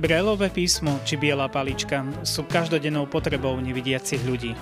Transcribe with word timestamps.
Brelové 0.00 0.48
písmo 0.48 0.96
či 1.04 1.20
biela 1.20 1.44
palička 1.44 2.00
sú 2.24 2.48
každodennou 2.48 3.04
potrebou 3.04 3.52
nevidiacich 3.60 4.24
ľudí. 4.24 4.56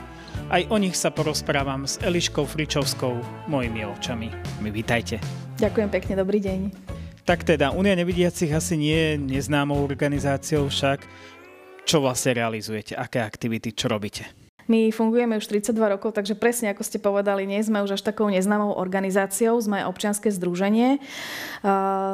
Aj 0.50 0.66
o 0.66 0.74
nich 0.82 0.98
sa 0.98 1.14
porozprávam 1.14 1.86
s 1.86 2.02
Eliškou 2.02 2.42
Fričovskou, 2.42 3.22
mojimi 3.46 3.86
očami. 3.86 4.34
My 4.58 4.74
vítajte. 4.74 5.22
Ďakujem 5.62 5.94
pekne, 5.94 6.12
dobrý 6.18 6.42
deň. 6.42 6.60
Tak 7.22 7.46
teda, 7.46 7.70
Unia 7.70 7.94
nevidiacich 7.94 8.50
asi 8.50 8.74
nie 8.74 8.98
je 8.98 9.12
neznámou 9.38 9.78
organizáciou 9.78 10.66
však. 10.66 11.06
Čo 11.86 12.02
vlastne 12.02 12.34
realizujete? 12.34 12.98
Aké 12.98 13.22
aktivity? 13.22 13.70
Čo 13.70 13.94
robíte? 13.94 14.26
My 14.68 14.92
fungujeme 14.92 15.40
už 15.40 15.48
32 15.48 15.96
rokov, 15.96 16.12
takže 16.12 16.36
presne 16.36 16.68
ako 16.76 16.84
ste 16.84 17.00
povedali, 17.00 17.48
nie 17.48 17.56
sme 17.64 17.80
už 17.80 17.96
až 17.96 18.04
takou 18.04 18.28
neznámou 18.28 18.76
organizáciou, 18.76 19.56
sme 19.56 19.80
občianske 19.88 20.28
združenie. 20.28 21.00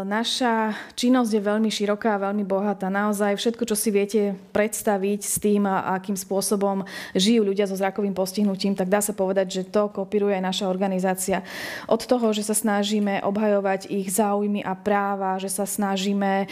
Naša 0.06 0.78
činnosť 0.94 1.30
je 1.34 1.42
veľmi 1.42 1.66
široká 1.66 2.14
a 2.14 2.30
veľmi 2.30 2.46
bohatá. 2.46 2.86
Naozaj 2.94 3.42
všetko, 3.42 3.66
čo 3.66 3.74
si 3.74 3.90
viete 3.90 4.38
predstaviť 4.54 5.20
s 5.26 5.42
tým, 5.42 5.66
akým 5.66 6.14
spôsobom 6.14 6.86
žijú 7.18 7.42
ľudia 7.42 7.66
so 7.66 7.74
zrakovým 7.74 8.14
postihnutím, 8.14 8.78
tak 8.78 8.86
dá 8.86 9.02
sa 9.02 9.10
povedať, 9.10 9.50
že 9.50 9.62
to 9.66 9.90
kopíruje 9.90 10.38
aj 10.38 10.44
naša 10.46 10.70
organizácia. 10.70 11.42
Od 11.90 12.06
toho, 12.06 12.30
že 12.30 12.46
sa 12.46 12.54
snažíme 12.54 13.26
obhajovať 13.26 13.90
ich 13.90 14.14
záujmy 14.14 14.62
a 14.62 14.78
práva, 14.78 15.42
že 15.42 15.50
sa 15.50 15.66
snažíme 15.66 16.46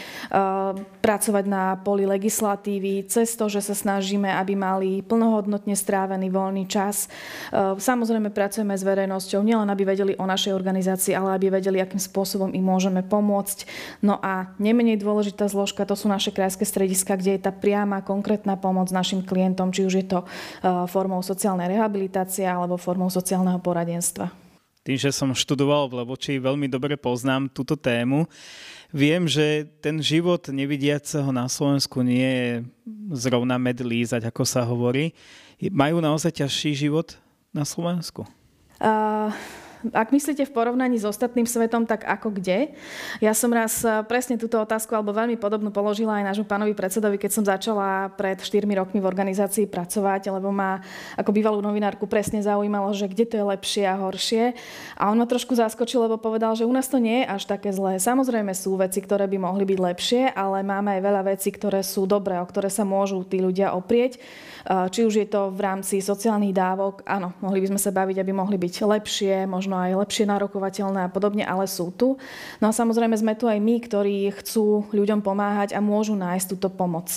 pracovať 0.99 1.45
na 1.47 1.79
poli 1.79 2.03
legislatívy, 2.03 3.07
cez 3.07 3.39
to, 3.39 3.47
že 3.47 3.71
sa 3.71 3.75
snažíme, 3.77 4.27
aby 4.27 4.51
mali 4.59 4.99
plnohodnotne 4.99 5.79
strávený 5.93 6.33
voľný 6.33 6.65
čas. 6.65 7.05
E, 7.05 7.77
samozrejme 7.77 8.33
pracujeme 8.33 8.73
s 8.73 8.81
verejnosťou, 8.81 9.45
nielen 9.45 9.69
aby 9.69 9.85
vedeli 9.85 10.17
o 10.17 10.25
našej 10.25 10.49
organizácii, 10.57 11.13
ale 11.13 11.37
aby 11.37 11.53
vedeli, 11.53 11.77
akým 11.77 12.01
spôsobom 12.01 12.49
im 12.49 12.65
môžeme 12.65 13.05
pomôcť. 13.05 13.69
No 14.01 14.17
a 14.17 14.49
nemenej 14.57 14.97
dôležitá 14.97 15.45
zložka 15.45 15.85
to 15.85 15.93
sú 15.93 16.09
naše 16.09 16.33
krajské 16.33 16.65
strediska, 16.65 17.13
kde 17.13 17.37
je 17.37 17.45
tá 17.45 17.53
priama, 17.53 18.01
konkrétna 18.01 18.57
pomoc 18.57 18.89
našim 18.89 19.21
klientom, 19.21 19.69
či 19.69 19.85
už 19.85 19.93
je 20.01 20.05
to 20.09 20.19
e, 20.25 20.27
formou 20.89 21.21
sociálnej 21.21 21.69
rehabilitácie 21.69 22.49
alebo 22.49 22.81
formou 22.81 23.13
sociálneho 23.13 23.61
poradenstva. 23.61 24.33
Tým, 24.83 24.99
že 24.99 25.15
som 25.15 25.31
študoval 25.31 25.87
v 25.87 26.03
Leboči, 26.03 26.43
veľmi 26.43 26.67
dobre 26.67 26.99
poznám 26.99 27.47
túto 27.47 27.79
tému. 27.79 28.27
Viem, 28.91 29.31
že 29.31 29.63
ten 29.79 30.03
život 30.03 30.43
nevidiaceho 30.51 31.31
na 31.31 31.47
Slovensku 31.47 32.03
nie 32.03 32.27
je 32.27 32.51
zrovna 33.15 33.55
med 33.55 33.79
ako 34.27 34.43
sa 34.43 34.67
hovorí. 34.67 35.15
Majú 35.63 36.03
naozaj 36.03 36.43
ťažší 36.43 36.75
život 36.75 37.15
na 37.55 37.63
Slovensku? 37.63 38.27
Uh, 38.83 39.31
ak 39.91 40.15
myslíte 40.15 40.47
v 40.47 40.55
porovnaní 40.55 40.95
s 40.95 41.03
ostatným 41.03 41.43
svetom, 41.43 41.83
tak 41.83 42.07
ako 42.07 42.39
kde? 42.39 42.71
Ja 43.19 43.35
som 43.35 43.51
raz 43.51 43.83
eh, 43.83 43.99
presne 44.07 44.39
túto 44.39 44.55
otázku 44.55 44.95
alebo 44.95 45.11
veľmi 45.11 45.35
podobnú 45.35 45.73
položila 45.75 46.23
aj 46.23 46.31
nášmu 46.31 46.45
pánovi 46.47 46.71
predsedovi, 46.71 47.19
keď 47.19 47.31
som 47.35 47.43
začala 47.43 48.13
pred 48.15 48.39
4 48.39 48.63
rokmi 48.63 49.03
v 49.03 49.09
organizácii 49.09 49.67
pracovať, 49.67 50.31
lebo 50.31 50.55
ma 50.55 50.79
ako 51.19 51.35
bývalú 51.35 51.59
novinárku 51.59 52.07
presne 52.07 52.39
zaujímalo, 52.39 52.95
že 52.95 53.11
kde 53.11 53.25
to 53.27 53.35
je 53.35 53.45
lepšie 53.45 53.83
a 53.83 53.99
horšie. 53.99 54.43
A 54.95 55.11
on 55.11 55.19
ma 55.19 55.27
trošku 55.27 55.57
zaskočil, 55.57 56.07
lebo 56.07 56.15
povedal, 56.15 56.55
že 56.55 56.63
u 56.63 56.71
nás 56.71 56.87
to 56.87 57.01
nie 57.01 57.25
je 57.25 57.31
až 57.33 57.43
také 57.49 57.75
zlé. 57.75 57.99
Samozrejme 57.99 58.55
sú 58.55 58.79
veci, 58.79 59.03
ktoré 59.03 59.27
by 59.27 59.37
mohli 59.41 59.67
byť 59.67 59.79
lepšie, 59.79 60.21
ale 60.31 60.63
máme 60.63 60.95
aj 60.95 61.01
veľa 61.01 61.21
vecí, 61.35 61.49
ktoré 61.51 61.83
sú 61.83 62.07
dobré, 62.07 62.39
o 62.39 62.45
ktoré 62.45 62.71
sa 62.71 62.87
môžu 62.87 63.25
tí 63.27 63.41
ľudia 63.41 63.75
oprieť. 63.75 64.21
Eh, 64.63 64.87
či 64.87 65.03
už 65.03 65.13
je 65.19 65.27
to 65.27 65.51
v 65.51 65.59
rámci 65.59 65.99
sociálnych 65.99 66.55
dávok, 66.55 67.03
áno, 67.03 67.35
mohli 67.43 67.59
by 67.59 67.75
sme 67.75 67.79
sa 67.81 67.91
baviť, 67.91 68.23
aby 68.23 68.31
mohli 68.31 68.55
byť 68.55 68.73
lepšie, 68.87 69.43
možno 69.43 69.72
možno 69.73 69.89
aj 69.89 70.05
lepšie 70.05 70.29
narokovateľné 70.29 70.99
a 71.01 71.09
podobne, 71.09 71.41
ale 71.41 71.65
sú 71.65 71.89
tu. 71.89 72.21
No 72.61 72.69
a 72.69 72.73
samozrejme 72.77 73.17
sme 73.17 73.33
tu 73.33 73.49
aj 73.49 73.57
my, 73.57 73.81
ktorí 73.81 74.29
chcú 74.37 74.85
ľuďom 74.93 75.25
pomáhať 75.25 75.73
a 75.73 75.81
môžu 75.81 76.13
nájsť 76.13 76.45
túto 76.53 76.69
pomoc. 76.69 77.09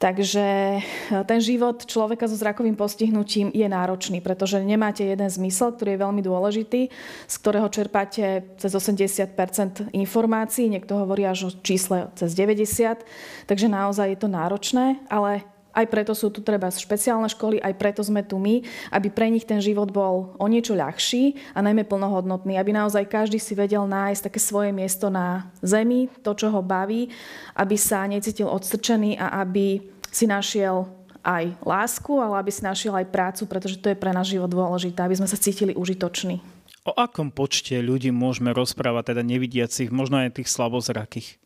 Takže 0.00 0.76
e, 0.76 0.80
ten 1.28 1.40
život 1.44 1.84
človeka 1.84 2.24
so 2.24 2.32
zrakovým 2.32 2.72
postihnutím 2.72 3.52
je 3.52 3.68
náročný, 3.68 4.24
pretože 4.24 4.60
nemáte 4.64 5.04
jeden 5.04 5.28
zmysel, 5.28 5.76
ktorý 5.76 5.96
je 5.96 6.02
veľmi 6.04 6.22
dôležitý, 6.24 6.82
z 7.28 7.34
ktorého 7.36 7.68
čerpáte 7.68 8.44
cez 8.56 8.72
80% 8.72 9.92
informácií, 9.92 10.72
niekto 10.72 10.96
hovorí 10.96 11.28
až 11.28 11.48
o 11.48 11.50
čísle 11.52 12.08
cez 12.16 12.32
90, 12.32 13.04
takže 13.44 13.68
naozaj 13.68 14.16
je 14.16 14.18
to 14.24 14.28
náročné, 14.32 15.04
ale 15.12 15.44
aj 15.80 15.88
preto 15.88 16.12
sú 16.12 16.28
tu 16.28 16.44
treba 16.44 16.68
špeciálne 16.68 17.26
školy, 17.32 17.58
aj 17.58 17.74
preto 17.80 18.04
sme 18.04 18.20
tu 18.20 18.36
my, 18.36 18.60
aby 18.92 19.08
pre 19.08 19.32
nich 19.32 19.48
ten 19.48 19.58
život 19.58 19.88
bol 19.88 20.36
o 20.36 20.46
niečo 20.46 20.76
ľahší 20.76 21.56
a 21.56 21.64
najmä 21.64 21.88
plnohodnotný, 21.88 22.60
aby 22.60 22.76
naozaj 22.76 23.08
každý 23.08 23.40
si 23.40 23.56
vedel 23.56 23.88
nájsť 23.88 24.28
také 24.28 24.40
svoje 24.40 24.70
miesto 24.70 25.08
na 25.08 25.48
zemi, 25.64 26.12
to, 26.20 26.36
čo 26.36 26.52
ho 26.52 26.60
baví, 26.60 27.08
aby 27.56 27.76
sa 27.80 28.04
necítil 28.04 28.52
odstrčený 28.52 29.16
a 29.16 29.40
aby 29.40 29.80
si 30.12 30.28
našiel 30.28 31.00
aj 31.20 31.52
lásku, 31.64 32.12
ale 32.16 32.40
aby 32.40 32.50
si 32.52 32.64
našiel 32.64 32.96
aj 32.96 33.12
prácu, 33.12 33.44
pretože 33.44 33.80
to 33.80 33.92
je 33.92 33.96
pre 33.96 34.12
náš 34.12 34.32
život 34.32 34.48
dôležité, 34.48 35.04
aby 35.04 35.16
sme 35.16 35.28
sa 35.28 35.36
cítili 35.36 35.76
užitoční. 35.76 36.40
O 36.88 36.96
akom 36.96 37.28
počte 37.28 37.76
ľudí 37.76 38.08
môžeme 38.08 38.56
rozprávať, 38.56 39.12
teda 39.12 39.22
nevidiacich, 39.22 39.92
možno 39.92 40.24
aj 40.24 40.40
tých 40.40 40.48
slabozrakých? 40.48 41.36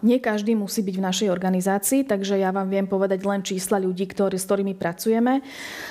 Nie 0.00 0.16
každý 0.16 0.56
musí 0.56 0.80
byť 0.80 0.96
v 0.96 1.06
našej 1.06 1.28
organizácii, 1.28 2.08
takže 2.08 2.40
ja 2.40 2.48
vám 2.50 2.72
viem 2.72 2.88
povedať 2.88 3.20
len 3.28 3.44
čísla 3.44 3.76
ľudí, 3.76 4.08
ktorý, 4.08 4.40
s 4.40 4.48
ktorými 4.48 4.72
pracujeme, 4.72 5.44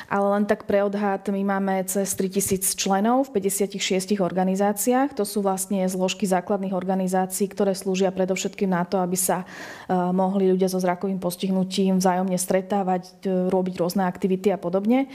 ale 0.09 0.27
len 0.33 0.49
tak 0.49 0.65
pre 0.65 0.81
odhad 0.81 1.29
my 1.29 1.41
máme 1.45 1.85
cez 1.85 2.17
3000 2.17 2.73
členov 2.73 3.29
v 3.29 3.45
56 3.45 4.17
organizáciách. 4.17 5.13
To 5.13 5.21
sú 5.21 5.45
vlastne 5.45 5.85
zložky 5.85 6.25
základných 6.25 6.73
organizácií, 6.73 7.45
ktoré 7.53 7.77
slúžia 7.77 8.09
predovšetkým 8.09 8.73
na 8.73 8.81
to, 8.81 8.97
aby 8.97 9.13
sa 9.13 9.45
uh, 9.45 10.09
mohli 10.09 10.49
ľudia 10.49 10.65
so 10.65 10.81
zrakovým 10.81 11.21
postihnutím 11.21 12.01
vzájomne 12.01 12.37
stretávať, 12.41 13.29
uh, 13.29 13.53
robiť 13.53 13.77
rôzne 13.77 14.09
aktivity 14.09 14.49
a 14.49 14.57
podobne. 14.57 15.05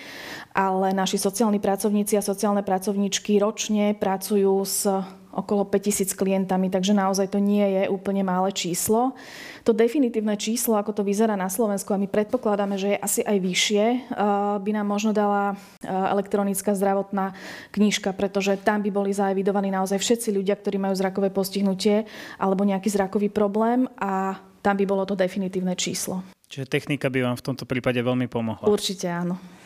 Ale 0.54 0.94
naši 0.94 1.18
sociálni 1.18 1.58
pracovníci 1.58 2.14
a 2.14 2.22
sociálne 2.22 2.62
pracovníčky 2.62 3.42
ročne 3.42 3.98
pracujú 3.98 4.54
s 4.62 4.86
okolo 5.34 5.66
5000 5.66 6.14
klientami, 6.14 6.70
takže 6.70 6.94
naozaj 6.94 7.34
to 7.34 7.42
nie 7.42 7.66
je 7.66 7.82
úplne 7.90 8.22
malé 8.22 8.54
číslo. 8.54 9.18
To 9.66 9.74
definitívne 9.74 10.38
číslo, 10.38 10.78
ako 10.78 10.94
to 10.94 11.02
vyzerá 11.02 11.34
na 11.34 11.50
Slovensku, 11.50 11.90
a 11.90 11.98
my 11.98 12.06
predpokladáme, 12.06 12.78
že 12.78 12.94
je 12.94 12.98
asi 13.02 13.20
aj 13.26 13.38
vyššie, 13.42 13.84
eh, 13.84 13.98
by 14.62 14.70
nám 14.70 14.86
možno 14.86 15.10
dala 15.10 15.54
eh, 15.54 15.90
elektronická 15.90 16.72
zdravotná 16.78 17.34
knižka, 17.74 18.14
pretože 18.14 18.54
tam 18.62 18.80
by 18.86 18.90
boli 18.94 19.10
zaevidovaní 19.10 19.74
naozaj 19.74 19.98
všetci 19.98 20.28
ľudia, 20.30 20.54
ktorí 20.54 20.78
majú 20.78 20.94
zrakové 20.94 21.34
postihnutie 21.34 22.06
alebo 22.38 22.62
nejaký 22.62 22.88
zrakový 22.94 23.28
problém 23.32 23.90
a 23.98 24.38
tam 24.62 24.78
by 24.78 24.84
bolo 24.86 25.04
to 25.04 25.18
definitívne 25.18 25.74
číslo. 25.76 26.24
Čiže 26.48 26.70
technika 26.70 27.10
by 27.10 27.20
vám 27.20 27.36
v 27.36 27.44
tomto 27.52 27.66
prípade 27.66 27.98
veľmi 27.98 28.30
pomohla. 28.30 28.70
Určite 28.70 29.10
áno 29.10 29.63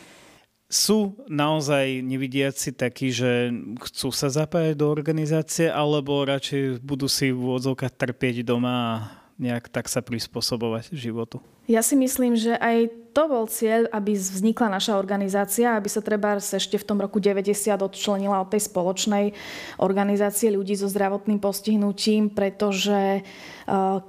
sú 0.69 1.17
naozaj 1.25 2.05
nevidiaci 2.05 2.77
takí, 2.77 3.09
že 3.09 3.49
chcú 3.89 4.13
sa 4.13 4.29
zapájať 4.29 4.77
do 4.77 4.93
organizácie, 4.93 5.65
alebo 5.65 6.21
radšej 6.21 6.85
budú 6.85 7.09
si 7.09 7.33
v 7.33 7.41
úvodzovkách 7.41 7.97
trpieť 7.97 8.45
doma 8.45 8.71
a 8.71 8.93
nejak 9.41 9.73
tak 9.73 9.89
sa 9.89 10.05
prispôsobovať 10.05 10.93
životu? 10.93 11.41
Ja 11.65 11.81
si 11.81 11.97
myslím, 11.97 12.37
že 12.37 12.53
aj 12.53 12.93
to 13.13 13.23
bol 13.25 13.49
cieľ, 13.49 13.89
aby 13.89 14.13
vznikla 14.13 14.69
naša 14.69 14.95
organizácia, 14.95 15.73
aby 15.73 15.89
sa 15.89 15.99
treba 15.99 16.37
ešte 16.37 16.77
v 16.77 16.87
tom 16.87 17.01
roku 17.01 17.17
90 17.17 17.49
odčlenila 17.81 18.41
od 18.41 18.53
tej 18.53 18.69
spoločnej 18.69 19.33
organizácie 19.81 20.53
ľudí 20.53 20.77
so 20.77 20.85
zdravotným 20.85 21.41
postihnutím, 21.41 22.29
pretože 22.29 23.25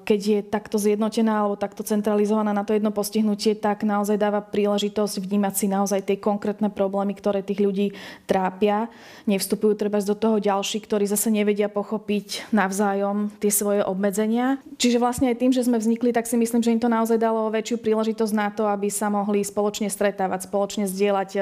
keď 0.09 0.21
je 0.21 0.41
takto 0.41 0.81
zjednotená 0.81 1.45
alebo 1.45 1.53
takto 1.53 1.85
centralizovaná 1.85 2.57
na 2.57 2.65
to 2.65 2.73
jedno 2.73 2.97
postihnutie, 2.97 3.53
tak 3.53 3.85
naozaj 3.85 4.17
dáva 4.17 4.41
príležitosť 4.41 5.21
vnímať 5.21 5.55
si 5.57 5.67
naozaj 5.69 6.01
tie 6.01 6.17
konkrétne 6.17 6.73
problémy, 6.73 7.13
ktoré 7.13 7.45
tých 7.45 7.61
ľudí 7.61 7.93
trápia. 8.25 8.89
Nevstupujú 9.29 9.77
treba 9.77 10.01
do 10.01 10.17
toho 10.17 10.41
ďalší, 10.41 10.81
ktorí 10.81 11.05
zase 11.05 11.29
nevedia 11.29 11.69
pochopiť 11.69 12.49
navzájom 12.57 13.29
tie 13.37 13.53
svoje 13.53 13.85
obmedzenia. 13.85 14.57
Čiže 14.81 14.97
vlastne 14.97 15.29
aj 15.29 15.37
tým, 15.45 15.53
že 15.53 15.69
sme 15.69 15.77
vznikli, 15.77 16.09
tak 16.13 16.25
si 16.25 16.41
myslím, 16.41 16.65
že 16.65 16.73
im 16.73 16.81
to 16.81 16.89
naozaj 16.89 17.21
dalo 17.21 17.53
väčšiu 17.53 17.85
príležitosť 17.85 18.33
na 18.33 18.49
to, 18.49 18.65
aby 18.65 18.89
sa 18.91 19.09
mohli 19.09 19.41
spoločne 19.47 19.89
stretávať, 19.89 20.51
spoločne 20.51 20.85
zdieľať 20.91 21.31
e, 21.39 21.41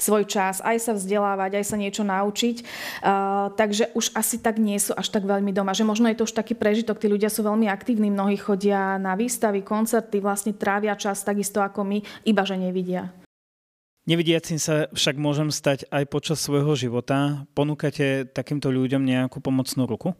svoj 0.00 0.24
čas, 0.24 0.62
aj 0.64 0.78
sa 0.78 0.92
vzdelávať, 0.94 1.60
aj 1.60 1.64
sa 1.68 1.76
niečo 1.76 2.06
naučiť. 2.06 2.56
E, 2.58 2.64
takže 3.54 3.92
už 3.92 4.14
asi 4.14 4.40
tak 4.40 4.62
nie 4.62 4.78
sú 4.80 4.94
až 4.96 5.10
tak 5.10 5.28
veľmi 5.28 5.50
doma. 5.52 5.76
Že 5.76 5.84
možno 5.90 6.06
je 6.08 6.16
to 6.16 6.26
už 6.26 6.34
taký 6.38 6.54
prežitok, 6.56 7.02
tí 7.02 7.10
ľudia 7.10 7.28
sú 7.28 7.44
veľmi 7.44 7.68
aktívni, 7.68 8.08
mnohí 8.08 8.38
chodia 8.38 8.96
na 8.96 9.18
výstavy, 9.18 9.66
koncerty, 9.66 10.22
vlastne 10.22 10.56
trávia 10.56 10.96
čas 10.96 11.20
takisto 11.26 11.60
ako 11.60 11.84
my, 11.84 11.98
iba 12.24 12.42
že 12.46 12.56
nevidia. 12.56 13.12
Nevidiacim 14.04 14.60
sa 14.60 14.84
však 14.92 15.16
môžem 15.16 15.48
stať 15.48 15.88
aj 15.88 16.04
počas 16.12 16.36
svojho 16.44 16.76
života. 16.76 17.48
Ponúkate 17.56 18.28
takýmto 18.28 18.68
ľuďom 18.68 19.00
nejakú 19.00 19.40
pomocnú 19.40 19.88
ruku? 19.88 20.12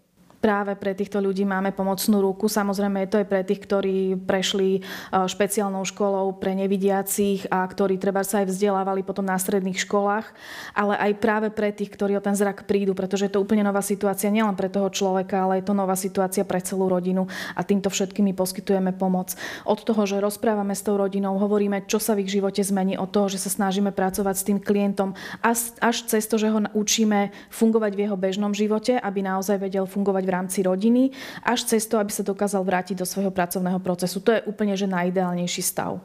Práve 0.44 0.76
pre 0.76 0.92
týchto 0.92 1.24
ľudí 1.24 1.48
máme 1.48 1.72
pomocnú 1.72 2.20
ruku. 2.20 2.52
Samozrejme, 2.52 3.08
to 3.08 3.16
je 3.16 3.24
pre 3.24 3.40
tých, 3.40 3.64
ktorí 3.64 4.12
prešli 4.28 4.76
e, 4.76 4.80
špeciálnou 5.24 5.88
školou 5.88 6.36
pre 6.36 6.52
nevidiacich 6.52 7.48
a 7.48 7.64
ktorí 7.64 7.96
treba 7.96 8.20
sa 8.20 8.44
aj 8.44 8.52
vzdelávali 8.52 9.00
potom 9.00 9.24
na 9.24 9.40
stredných 9.40 9.80
školách, 9.80 10.28
ale 10.76 11.00
aj 11.00 11.12
práve 11.16 11.48
pre 11.48 11.72
tých, 11.72 11.88
ktorí 11.88 12.20
o 12.20 12.20
ten 12.20 12.36
zrak 12.36 12.68
prídu, 12.68 12.92
pretože 12.92 13.24
je 13.24 13.32
to 13.32 13.40
úplne 13.40 13.64
nová 13.64 13.80
situácia 13.80 14.28
nielen 14.28 14.52
pre 14.52 14.68
toho 14.68 14.92
človeka, 14.92 15.48
ale 15.48 15.64
je 15.64 15.72
to 15.72 15.72
nová 15.72 15.96
situácia 15.96 16.44
pre 16.44 16.60
celú 16.60 16.92
rodinu 16.92 17.24
a 17.56 17.64
týmto 17.64 17.88
všetkými 17.88 18.36
poskytujeme 18.36 18.92
pomoc. 18.92 19.32
Od 19.64 19.80
toho, 19.80 20.04
že 20.04 20.20
rozprávame 20.20 20.76
s 20.76 20.84
tou 20.84 21.00
rodinou, 21.00 21.40
hovoríme, 21.40 21.88
čo 21.88 21.96
sa 21.96 22.12
v 22.12 22.28
ich 22.28 22.36
živote 22.36 22.60
zmení, 22.60 23.00
od 23.00 23.08
toho, 23.08 23.32
že 23.32 23.40
sa 23.40 23.48
snažíme 23.48 23.96
pracovať 23.96 24.34
s 24.36 24.44
tým 24.44 24.58
klientom, 24.60 25.16
až 25.40 25.96
cez 26.04 26.28
to, 26.28 26.36
že 26.36 26.52
ho 26.52 26.60
učíme 26.76 27.32
fungovať 27.48 27.92
v 27.96 28.02
jeho 28.04 28.16
bežnom 28.20 28.52
živote, 28.52 29.00
aby 29.00 29.24
naozaj 29.24 29.56
vedel 29.56 29.88
fungovať 29.88 30.22
v 30.28 30.33
rámci 30.34 30.66
rodiny, 30.66 31.14
až 31.46 31.70
cez 31.70 31.86
to, 31.86 32.02
aby 32.02 32.10
sa 32.10 32.26
dokázal 32.26 32.66
vrátiť 32.66 32.98
do 32.98 33.06
svojho 33.06 33.30
pracovného 33.30 33.78
procesu. 33.78 34.18
To 34.26 34.34
je 34.34 34.42
úplne 34.50 34.74
že 34.74 34.90
najideálnejší 34.90 35.62
stav. 35.62 36.02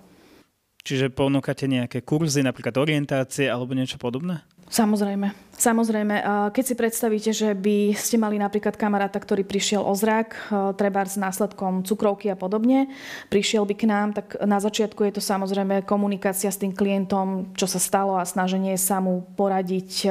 Čiže 0.86 1.12
ponúkate 1.12 1.68
nejaké 1.68 2.06
kurzy, 2.06 2.46
napríklad 2.46 2.78
orientácie 2.80 3.50
alebo 3.52 3.76
niečo 3.76 4.00
podobné? 4.00 4.46
Samozrejme. 4.70 5.50
Samozrejme, 5.60 6.24
keď 6.56 6.64
si 6.64 6.72
predstavíte, 6.72 7.32
že 7.36 7.52
by 7.52 7.92
ste 7.92 8.16
mali 8.16 8.40
napríklad 8.40 8.80
kamaráta, 8.80 9.20
ktorý 9.20 9.44
prišiel 9.44 9.84
o 9.84 9.92
zrak, 9.92 10.40
treba 10.80 11.04
s 11.04 11.20
následkom 11.20 11.84
cukrovky 11.84 12.32
a 12.32 12.40
podobne, 12.40 12.88
prišiel 13.28 13.68
by 13.68 13.76
k 13.76 13.84
nám, 13.84 14.16
tak 14.16 14.40
na 14.40 14.64
začiatku 14.64 15.04
je 15.04 15.20
to 15.20 15.22
samozrejme 15.26 15.84
komunikácia 15.84 16.48
s 16.48 16.64
tým 16.64 16.72
klientom, 16.72 17.52
čo 17.60 17.68
sa 17.68 17.76
stalo 17.76 18.16
a 18.16 18.24
snaženie 18.24 18.80
sa 18.80 19.04
mu 19.04 19.28
poradiť 19.36 20.08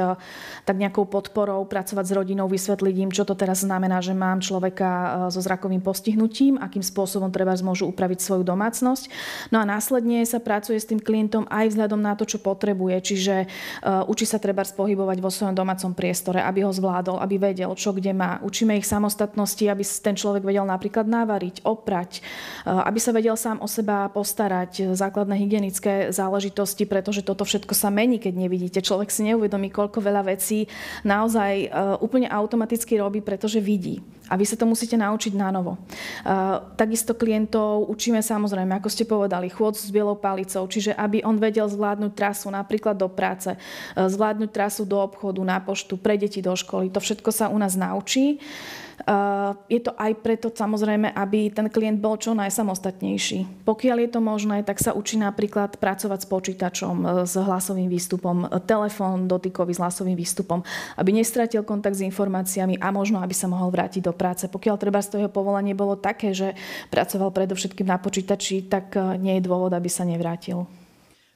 tak 0.69 0.77
nejakou 0.77 1.09
podporou, 1.09 1.65
pracovať 1.65 2.05
s 2.05 2.13
rodinou, 2.13 2.45
vysvetliť 2.45 2.95
im, 3.01 3.09
čo 3.09 3.25
to 3.25 3.33
teraz 3.33 3.65
znamená, 3.65 4.05
že 4.05 4.13
mám 4.13 4.45
človeka 4.45 5.33
so 5.33 5.41
zrakovým 5.41 5.81
postihnutím, 5.81 6.61
akým 6.61 6.85
spôsobom 6.85 7.33
treba 7.33 7.57
môžu 7.65 7.89
upraviť 7.89 8.21
svoju 8.21 8.45
domácnosť. 8.45 9.09
No 9.49 9.57
a 9.57 9.65
následne 9.65 10.21
sa 10.29 10.37
pracuje 10.37 10.77
s 10.77 10.85
tým 10.85 11.01
klientom 11.01 11.49
aj 11.49 11.73
vzhľadom 11.73 12.05
na 12.05 12.13
to, 12.13 12.29
čo 12.29 12.37
potrebuje, 12.37 13.01
čiže 13.01 13.49
učí 14.05 14.29
sa 14.29 14.37
treba 14.37 14.48
pohybovať 14.53 15.17
vo 15.19 15.31
svojom 15.31 15.55
domácom 15.55 15.91
priestore, 15.95 16.43
aby 16.43 16.63
ho 16.65 16.71
zvládol, 16.71 17.21
aby 17.21 17.51
vedel, 17.51 17.71
čo 17.73 17.95
kde 17.95 18.13
má. 18.13 18.37
Učíme 18.45 18.77
ich 18.77 18.87
samostatnosti, 18.87 19.61
aby 19.65 19.81
ten 19.81 20.15
človek 20.15 20.45
vedel 20.45 20.65
napríklad 20.67 21.07
navariť, 21.09 21.65
oprať, 21.65 22.19
eh, 22.19 22.69
aby 22.69 22.99
sa 23.01 23.11
vedel 23.15 23.35
sám 23.39 23.63
o 23.63 23.67
seba 23.67 24.09
postarať, 24.09 24.93
základné 24.93 25.35
hygienické 25.39 26.13
záležitosti, 26.13 26.83
pretože 26.85 27.25
toto 27.25 27.47
všetko 27.47 27.73
sa 27.73 27.89
mení, 27.89 28.21
keď 28.21 28.33
nevidíte. 28.35 28.79
Človek 28.83 29.09
si 29.09 29.25
neuvedomí, 29.29 29.73
koľko 29.73 30.03
veľa 30.03 30.29
vecí 30.29 30.69
naozaj 31.07 31.53
eh, 31.65 31.69
úplne 32.03 32.29
automaticky 32.29 32.99
robí, 32.99 33.23
pretože 33.23 33.63
vidí. 33.63 34.01
A 34.29 34.37
vy 34.37 34.45
sa 34.45 34.55
to 34.55 34.69
musíte 34.69 34.93
naučiť 34.93 35.33
na 35.33 35.49
novo. 35.49 35.81
Takisto 36.77 37.17
klientov 37.17 37.89
učíme 37.89 38.21
samozrejme, 38.21 38.77
ako 38.77 38.89
ste 38.89 39.09
povedali, 39.09 39.49
chôd 39.49 39.73
s 39.73 39.89
bielou 39.89 40.15
palicou, 40.15 40.69
čiže 40.69 40.93
aby 40.93 41.25
on 41.25 41.41
vedel 41.41 41.65
zvládnuť 41.65 42.11
trasu 42.13 42.47
napríklad 42.53 42.93
do 42.93 43.09
práce, 43.09 43.55
uh, 43.55 44.05
zvládnuť 44.05 44.49
trasu 44.51 44.83
do 44.85 44.99
obchodu, 44.99 45.41
na 45.41 45.57
poštu, 45.63 45.95
pre 45.97 46.19
deti 46.19 46.43
do 46.43 46.53
školy. 46.53 46.91
To 46.93 46.99
všetko 46.99 47.29
sa 47.33 47.49
u 47.49 47.57
nás 47.57 47.73
naučí. 47.73 48.37
Eh, 48.99 49.51
je 49.71 49.79
to 49.79 49.95
aj 49.95 50.11
preto 50.19 50.51
samozrejme, 50.51 51.15
aby 51.15 51.49
ten 51.49 51.71
klient 51.71 52.03
bol 52.03 52.19
čo 52.19 52.35
najsamostatnejší. 52.35 53.63
Pokiaľ 53.63 53.97
je 54.05 54.09
to 54.11 54.21
možné, 54.21 54.57
tak 54.67 54.77
sa 54.83 54.91
učí 54.91 55.15
napríklad 55.15 55.79
pracovať 55.79 56.19
s 56.19 56.27
počítačom, 56.27 56.95
eh, 57.01 57.09
s 57.23 57.33
hlasovým 57.39 57.87
výstupom, 57.87 58.45
telefón 58.67 59.31
dotykový 59.31 59.71
s 59.71 59.79
hlasovým 59.79 60.13
výstupom, 60.13 60.61
aby 60.99 61.15
nestratil 61.15 61.63
kontakt 61.63 61.95
s 61.95 62.03
informáciami 62.03 62.77
a 62.77 62.91
možno, 62.91 63.23
aby 63.23 63.31
sa 63.31 63.47
mohol 63.47 63.71
vrátiť 63.71 64.03
do 64.03 64.13
práce. 64.19 64.43
Pokiaľ 64.51 64.75
treba 64.75 64.99
z 64.99 65.15
toho 65.15 65.31
povolanie 65.31 65.71
bolo 65.71 65.95
také, 65.95 66.35
že 66.35 66.59
pracoval 66.91 67.31
predovšetkým 67.31 67.87
na 67.87 67.95
počítači, 67.95 68.67
tak 68.67 68.99
eh, 68.99 69.15
nie 69.15 69.39
je 69.39 69.47
dôvod, 69.47 69.71
aby 69.71 69.87
sa 69.87 70.03
nevrátil. 70.03 70.67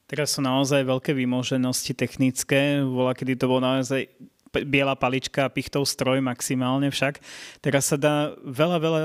Teraz 0.03 0.35
sú 0.35 0.43
naozaj 0.43 0.83
veľké 0.83 1.15
vymoženosti 1.15 1.95
technické. 1.95 2.83
Bola, 2.83 3.15
kedy 3.15 3.39
to 3.39 3.47
bolo 3.47 3.63
naozaj 3.63 4.11
biela 4.61 4.93
palička 4.93 5.49
pichtov 5.49 5.89
stroj 5.89 6.21
maximálne 6.21 6.93
však. 6.93 7.17
Teraz 7.65 7.89
sa 7.89 7.97
dá 7.97 8.37
veľa, 8.45 8.77
veľa 8.77 8.99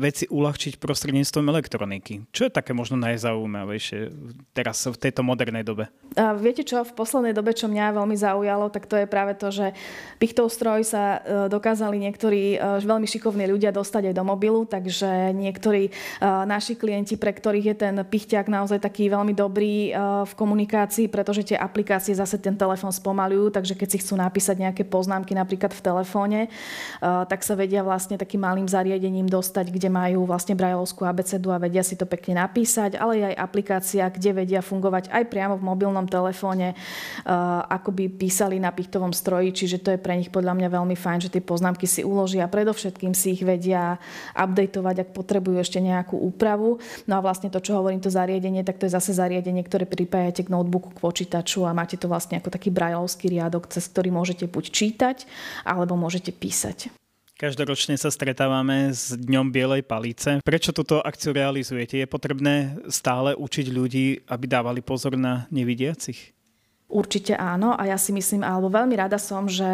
veci 0.00 0.24
uľahčiť 0.32 0.80
prostredníctvom 0.80 1.44
elektroniky. 1.52 2.32
Čo 2.32 2.48
je 2.48 2.56
také 2.56 2.72
možno 2.72 2.96
najzaujímavejšie 3.04 4.08
teraz 4.56 4.80
v 4.88 4.96
tejto 4.96 5.20
modernej 5.20 5.60
dobe? 5.60 5.92
A 6.16 6.32
viete 6.32 6.64
čo, 6.64 6.80
v 6.80 6.96
poslednej 6.96 7.36
dobe, 7.36 7.52
čo 7.52 7.68
mňa 7.68 7.92
veľmi 7.92 8.16
zaujalo, 8.16 8.72
tak 8.72 8.88
to 8.88 8.96
je 8.96 9.04
práve 9.04 9.36
to, 9.36 9.52
že 9.52 9.76
pichtov 10.16 10.48
stroj 10.48 10.80
sa 10.80 11.20
e, 11.20 11.52
dokázali 11.52 12.00
niektorí 12.00 12.56
e, 12.56 12.58
veľmi 12.80 13.04
šikovní 13.04 13.44
ľudia 13.52 13.68
dostať 13.68 14.12
aj 14.12 14.14
do 14.16 14.24
mobilu, 14.24 14.64
takže 14.64 15.36
niektorí 15.36 15.88
e, 15.88 15.92
naši 16.24 16.72
klienti, 16.72 17.20
pre 17.20 17.36
ktorých 17.36 17.66
je 17.68 17.76
ten 17.76 17.96
pichťák 18.00 18.48
naozaj 18.48 18.80
taký 18.80 19.12
veľmi 19.12 19.36
dobrý 19.36 19.92
v 20.24 20.32
komunikácii, 20.38 21.10
pretože 21.10 21.52
tie 21.52 21.58
aplikácie 21.58 22.14
zase 22.14 22.38
ten 22.40 22.54
telefón 22.56 22.94
spomalujú, 22.94 23.52
takže 23.52 23.74
keď 23.76 23.88
si 23.92 24.00
chcú 24.00 24.14
napísať 24.16 24.56
nejaké 24.62 24.85
poznámky 24.86 25.34
napríklad 25.34 25.74
v 25.74 25.84
telefóne, 25.84 26.40
eh, 26.46 27.22
tak 27.26 27.42
sa 27.42 27.58
vedia 27.58 27.82
vlastne 27.82 28.16
takým 28.16 28.46
malým 28.46 28.70
zariadením 28.70 29.26
dostať, 29.26 29.74
kde 29.74 29.90
majú 29.90 30.24
vlastne 30.24 30.54
brajlovskú 30.54 31.04
abecedu 31.04 31.50
a 31.50 31.60
vedia 31.60 31.82
si 31.82 31.98
to 31.98 32.06
pekne 32.06 32.38
napísať, 32.40 32.96
ale 32.96 33.34
aj 33.34 33.34
aplikácia, 33.36 34.06
kde 34.08 34.46
vedia 34.46 34.60
fungovať 34.62 35.10
aj 35.10 35.24
priamo 35.26 35.58
v 35.58 35.66
mobilnom 35.66 36.06
telefóne, 36.06 36.72
eh, 36.72 37.30
ako 37.66 37.90
by 37.90 38.04
písali 38.14 38.62
na 38.62 38.70
pichtovom 38.70 39.10
stroji, 39.10 39.52
čiže 39.52 39.82
to 39.82 39.90
je 39.92 39.98
pre 40.00 40.14
nich 40.14 40.30
podľa 40.30 40.54
mňa 40.54 40.68
veľmi 40.70 40.96
fajn, 40.96 41.28
že 41.28 41.32
tie 41.34 41.42
poznámky 41.42 41.84
si 41.84 42.06
uložia, 42.06 42.46
predovšetkým 42.46 43.12
si 43.12 43.34
ich 43.34 43.42
vedia 43.42 43.98
updateovať, 44.32 44.96
ak 45.02 45.08
potrebujú 45.10 45.58
ešte 45.58 45.82
nejakú 45.82 46.14
úpravu. 46.14 46.78
No 47.10 47.18
a 47.18 47.24
vlastne 47.24 47.50
to, 47.50 47.58
čo 47.58 47.76
hovorím, 47.76 47.98
to 47.98 48.12
zariadenie, 48.12 48.62
tak 48.62 48.78
to 48.78 48.86
je 48.86 48.94
zase 48.94 49.16
zariadenie, 49.16 49.64
ktoré 49.66 49.88
pripájate 49.88 50.46
k 50.46 50.52
notebooku, 50.52 50.94
k 50.94 51.02
počítaču 51.02 51.64
a 51.64 51.74
máte 51.74 51.96
to 51.96 52.06
vlastne 52.06 52.38
ako 52.38 52.52
taký 52.52 52.68
brajlovský 52.70 53.32
riadok, 53.32 53.66
cez 53.72 53.88
ktorý 53.88 54.12
môžete 54.12 54.44
buď 54.46 54.64
čítať 54.76 55.24
alebo 55.64 55.96
môžete 55.96 56.36
písať. 56.36 56.92
Každoročne 57.36 58.00
sa 58.00 58.08
stretávame 58.08 58.88
s 58.92 59.12
Dňom 59.12 59.52
Bielej 59.52 59.84
palice. 59.84 60.40
Prečo 60.40 60.72
túto 60.72 61.04
akciu 61.04 61.36
realizujete? 61.36 62.00
Je 62.00 62.08
potrebné 62.08 62.80
stále 62.88 63.36
učiť 63.36 63.66
ľudí, 63.68 64.24
aby 64.24 64.44
dávali 64.48 64.80
pozor 64.80 65.20
na 65.20 65.44
nevidiacich? 65.52 66.32
Určite 66.88 67.36
áno 67.36 67.76
a 67.76 67.84
ja 67.84 68.00
si 68.00 68.16
myslím, 68.16 68.40
alebo 68.40 68.72
veľmi 68.72 68.96
rada 68.96 69.20
som, 69.20 69.44
že 69.44 69.68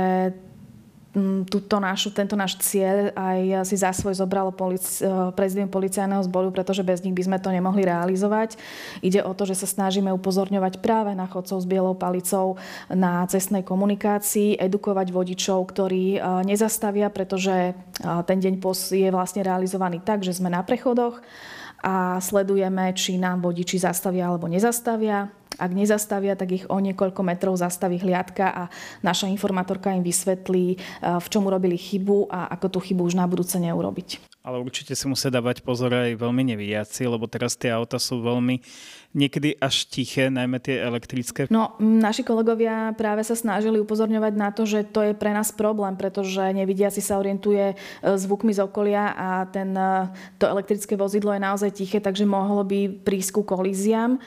túto 1.44 1.76
našu, 1.76 2.08
tento 2.08 2.32
náš 2.32 2.56
cieľ 2.64 3.12
aj 3.12 3.68
si 3.68 3.76
za 3.76 3.92
svoj 3.92 4.16
zobralo 4.16 4.48
polic, 4.48 4.80
e, 5.04 5.28
prezident 5.36 5.68
policajného 5.68 6.24
zboru, 6.24 6.48
pretože 6.48 6.80
bez 6.80 7.04
nich 7.04 7.12
by 7.12 7.28
sme 7.28 7.38
to 7.38 7.52
nemohli 7.52 7.84
realizovať. 7.84 8.56
Ide 9.04 9.20
o 9.20 9.36
to, 9.36 9.44
že 9.44 9.60
sa 9.60 9.68
snažíme 9.68 10.08
upozorňovať 10.08 10.80
práve 10.80 11.12
na 11.12 11.28
chodcov 11.28 11.60
s 11.60 11.68
bielou 11.68 11.92
palicou 11.92 12.56
na 12.88 13.28
cestnej 13.28 13.60
komunikácii, 13.60 14.56
edukovať 14.56 15.12
vodičov, 15.12 15.68
ktorí 15.68 16.16
e, 16.16 16.18
nezastavia, 16.48 17.12
pretože 17.12 17.52
e, 17.52 17.72
ten 18.24 18.40
deň 18.40 18.64
je 18.96 19.10
vlastne 19.12 19.44
realizovaný 19.44 20.00
tak, 20.00 20.24
že 20.24 20.32
sme 20.32 20.48
na 20.48 20.64
prechodoch 20.64 21.20
a 21.84 22.16
sledujeme, 22.24 22.88
či 22.96 23.20
nám 23.20 23.44
vodiči 23.44 23.76
zastavia 23.76 24.32
alebo 24.32 24.48
nezastavia 24.48 25.41
ak 25.62 25.70
nezastavia, 25.70 26.34
tak 26.34 26.50
ich 26.50 26.64
o 26.66 26.82
niekoľko 26.82 27.22
metrov 27.22 27.54
zastaví 27.54 28.02
hliadka 28.02 28.46
a 28.50 28.62
naša 29.06 29.30
informátorka 29.30 29.94
im 29.94 30.02
vysvetlí, 30.02 30.66
eh, 30.74 31.18
v 31.22 31.26
čom 31.30 31.46
urobili 31.46 31.78
chybu 31.78 32.26
a 32.26 32.50
ako 32.58 32.66
tú 32.74 32.78
chybu 32.82 33.06
už 33.06 33.14
na 33.14 33.30
budúce 33.30 33.54
neurobiť. 33.62 34.31
Ale 34.42 34.58
určite 34.58 34.98
si 34.98 35.06
musia 35.06 35.30
dávať 35.30 35.62
pozor 35.62 35.94
aj 35.94 36.18
veľmi 36.18 36.42
nevidiaci, 36.42 37.06
lebo 37.06 37.30
teraz 37.30 37.54
tie 37.54 37.70
auta 37.70 38.02
sú 38.02 38.18
veľmi 38.18 38.58
niekedy 39.14 39.54
až 39.60 39.86
tiché, 39.86 40.34
najmä 40.34 40.58
tie 40.58 40.82
elektrické. 40.82 41.46
No, 41.46 41.78
naši 41.78 42.26
kolegovia 42.26 42.90
práve 42.96 43.22
sa 43.22 43.38
snažili 43.38 43.78
upozorňovať 43.78 44.34
na 44.34 44.50
to, 44.50 44.66
že 44.66 44.88
to 44.88 45.04
je 45.06 45.12
pre 45.14 45.30
nás 45.30 45.54
problém, 45.54 45.94
pretože 45.94 46.42
nevidiaci 46.42 46.98
sa 46.98 47.22
orientuje 47.22 47.70
e, 47.70 47.74
zvukmi 48.02 48.50
z 48.50 48.66
okolia 48.66 49.14
a 49.14 49.28
ten, 49.46 49.70
e, 49.76 50.10
to 50.42 50.50
elektrické 50.50 50.98
vozidlo 50.98 51.30
je 51.36 51.44
naozaj 51.44 51.70
tiché, 51.76 52.02
takže 52.02 52.26
mohlo 52.26 52.66
by 52.66 52.88
prísť 53.04 53.38
ku 53.38 53.42
kolíziám. 53.46 54.16
E, 54.16 54.20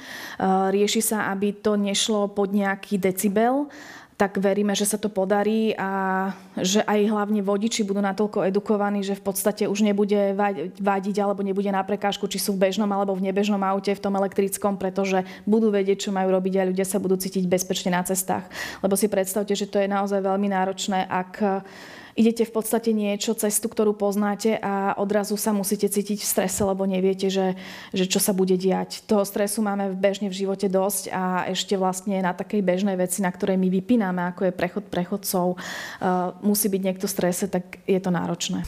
rieši 0.71 1.01
sa, 1.01 1.33
aby 1.33 1.51
to 1.59 1.75
nešlo 1.75 2.31
pod 2.31 2.53
nejaký 2.55 3.01
decibel 3.01 3.67
tak 4.15 4.39
veríme, 4.39 4.71
že 4.71 4.87
sa 4.87 4.95
to 4.95 5.11
podarí 5.11 5.75
a 5.75 6.31
že 6.55 6.79
aj 6.87 6.99
hlavne 7.11 7.43
vodiči 7.43 7.83
budú 7.83 7.99
natoľko 7.99 8.47
edukovaní, 8.47 9.03
že 9.03 9.11
v 9.19 9.27
podstate 9.27 9.67
už 9.67 9.83
nebude 9.83 10.31
vadiť 10.79 11.15
alebo 11.19 11.43
nebude 11.43 11.67
na 11.67 11.83
prekážku, 11.83 12.23
či 12.31 12.39
sú 12.39 12.55
v 12.55 12.63
bežnom 12.63 12.87
alebo 12.87 13.11
v 13.11 13.27
nebežnom 13.27 13.59
aute, 13.59 13.91
v 13.91 13.99
tom 13.99 14.15
elektrickom, 14.15 14.79
pretože 14.79 15.27
budú 15.43 15.67
vedieť, 15.67 16.07
čo 16.07 16.15
majú 16.15 16.31
robiť 16.31 16.53
a 16.63 16.67
ľudia 16.71 16.87
sa 16.87 16.95
budú 16.95 17.19
cítiť 17.19 17.43
bezpečne 17.43 17.91
na 17.91 18.07
cestách. 18.07 18.47
Lebo 18.79 18.95
si 18.95 19.11
predstavte, 19.11 19.51
že 19.51 19.67
to 19.67 19.83
je 19.83 19.91
naozaj 19.91 20.23
veľmi 20.23 20.47
náročné, 20.47 21.11
ak 21.11 21.67
idete 22.15 22.47
v 22.47 22.55
podstate 22.55 22.95
niečo, 22.95 23.35
cestu, 23.35 23.67
ktorú 23.67 23.91
poznáte 23.93 24.55
a 24.57 24.95
odrazu 24.95 25.35
sa 25.35 25.51
musíte 25.51 25.91
cítiť 25.91 26.23
v 26.23 26.31
strese, 26.31 26.63
lebo 26.63 26.87
neviete, 26.87 27.27
že, 27.27 27.59
že 27.91 28.07
čo 28.07 28.23
sa 28.23 28.31
bude 28.31 28.55
diať. 28.55 29.03
Toho 29.03 29.27
stresu 29.27 29.59
máme 29.59 29.91
bežne 29.93 30.31
v 30.31 30.39
živote 30.47 30.71
dosť 30.71 31.11
a 31.11 31.23
ešte 31.51 31.75
vlastne 31.75 32.23
na 32.23 32.31
takej 32.31 32.63
bežnej 32.63 32.95
veci, 32.95 33.19
na 33.19 33.29
ktorej 33.29 33.59
my 33.59 33.67
vypíname, 33.67 34.31
ako 34.31 34.49
je 34.49 34.57
prechod 34.57 34.85
prechodcov, 34.87 35.45
uh, 35.55 36.31
musí 36.39 36.71
byť 36.71 36.81
niekto 36.81 37.05
v 37.05 37.13
strese, 37.13 37.45
tak 37.51 37.83
je 37.83 37.99
to 37.99 38.09
náročné. 38.09 38.63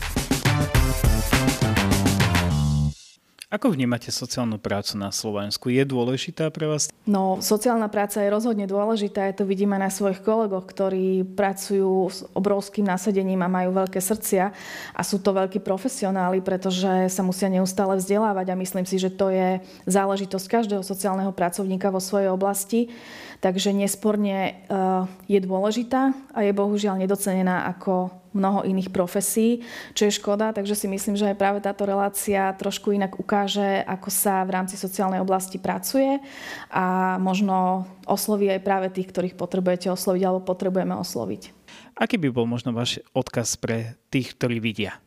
Ako 3.57 3.73
vnímate 3.73 4.13
sociálnu 4.13 4.61
prácu 4.61 5.01
na 5.01 5.09
Slovensku? 5.09 5.73
Je 5.73 5.81
dôležitá 5.81 6.53
pre 6.53 6.69
vás? 6.69 6.93
No, 7.09 7.41
sociálna 7.41 7.89
práca 7.89 8.21
je 8.21 8.29
rozhodne 8.29 8.69
dôležitá. 8.69 9.25
Je 9.33 9.41
to 9.41 9.49
vidíme 9.49 9.73
na 9.81 9.89
svojich 9.89 10.21
kolegoch, 10.21 10.69
ktorí 10.69 11.25
pracujú 11.25 12.05
s 12.05 12.21
obrovským 12.37 12.85
nasadením 12.85 13.41
a 13.41 13.49
majú 13.49 13.73
veľké 13.73 13.97
srdcia 13.97 14.53
a 14.93 15.01
sú 15.01 15.17
to 15.17 15.33
veľkí 15.33 15.65
profesionáli, 15.65 16.37
pretože 16.45 17.09
sa 17.09 17.25
musia 17.25 17.49
neustále 17.49 17.97
vzdelávať 17.97 18.53
a 18.53 18.61
myslím 18.61 18.85
si, 18.85 19.01
že 19.01 19.09
to 19.09 19.33
je 19.33 19.57
záležitosť 19.89 20.45
každého 20.45 20.85
sociálneho 20.85 21.33
pracovníka 21.33 21.89
vo 21.89 21.97
svojej 21.97 22.29
oblasti. 22.29 22.93
Takže 23.37 23.69
nesporne 23.69 24.37
eh, 24.37 25.03
je 25.29 25.39
dôležitá 25.41 26.13
a 26.33 26.39
je 26.41 26.51
bohužiaľ 26.53 26.97
nedocenená 26.97 27.69
ako 27.69 28.09
mnoho 28.37 28.61
iných 28.69 28.93
profesí, 28.93 29.65
čo 29.97 30.05
je 30.05 30.17
škoda. 30.17 30.53
Takže 30.53 30.77
si 30.77 30.85
myslím, 30.85 31.17
že 31.17 31.33
aj 31.33 31.41
práve 31.41 31.59
táto 31.61 31.89
relácia 31.89 32.53
trošku 32.53 32.93
inak 32.93 33.17
ukáže, 33.17 33.81
ako 33.89 34.09
sa 34.13 34.45
v 34.45 34.53
rámci 34.53 34.77
sociálnej 34.77 35.17
oblasti 35.17 35.57
pracuje 35.57 36.21
a 36.69 37.17
možno 37.17 37.89
osloví 38.05 38.53
aj 38.53 38.61
práve 38.61 38.87
tých, 38.93 39.09
ktorých 39.09 39.33
potrebujete 39.33 39.89
osloviť 39.89 40.21
alebo 40.21 40.45
potrebujeme 40.45 40.93
osloviť. 40.93 41.57
Aký 41.97 42.21
by 42.21 42.29
bol 42.29 42.45
možno 42.45 42.77
váš 42.77 43.01
odkaz 43.17 43.57
pre 43.57 43.97
tých, 44.13 44.37
ktorí 44.37 44.61
vidia? 44.61 45.01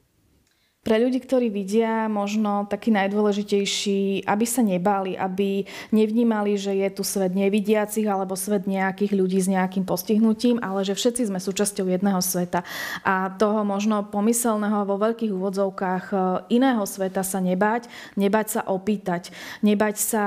Pre 0.90 0.99
ľudí, 0.99 1.23
ktorí 1.23 1.54
vidia, 1.54 2.11
možno 2.11 2.66
taký 2.66 2.90
najdôležitejší, 2.90 4.26
aby 4.26 4.42
sa 4.42 4.59
nebali, 4.59 5.14
aby 5.14 5.62
nevnímali, 5.94 6.59
že 6.59 6.75
je 6.75 6.88
tu 6.90 7.06
svet 7.06 7.30
nevidiacich 7.30 8.11
alebo 8.11 8.35
svet 8.35 8.66
nejakých 8.66 9.14
ľudí 9.14 9.38
s 9.38 9.47
nejakým 9.47 9.87
postihnutím, 9.87 10.59
ale 10.59 10.82
že 10.82 10.99
všetci 10.99 11.30
sme 11.30 11.38
súčasťou 11.38 11.87
jedného 11.87 12.18
sveta. 12.18 12.66
A 13.06 13.30
toho 13.38 13.62
možno 13.62 14.02
pomyselného 14.02 14.82
vo 14.82 14.99
veľkých 14.99 15.30
úvodzovkách 15.30 16.04
e, 16.11 16.16
iného 16.59 16.82
sveta 16.82 17.23
sa 17.23 17.38
nebať, 17.38 17.87
nebať 18.18 18.47
sa 18.59 18.61
opýtať, 18.66 19.30
nebať 19.62 19.94
sa 19.94 20.25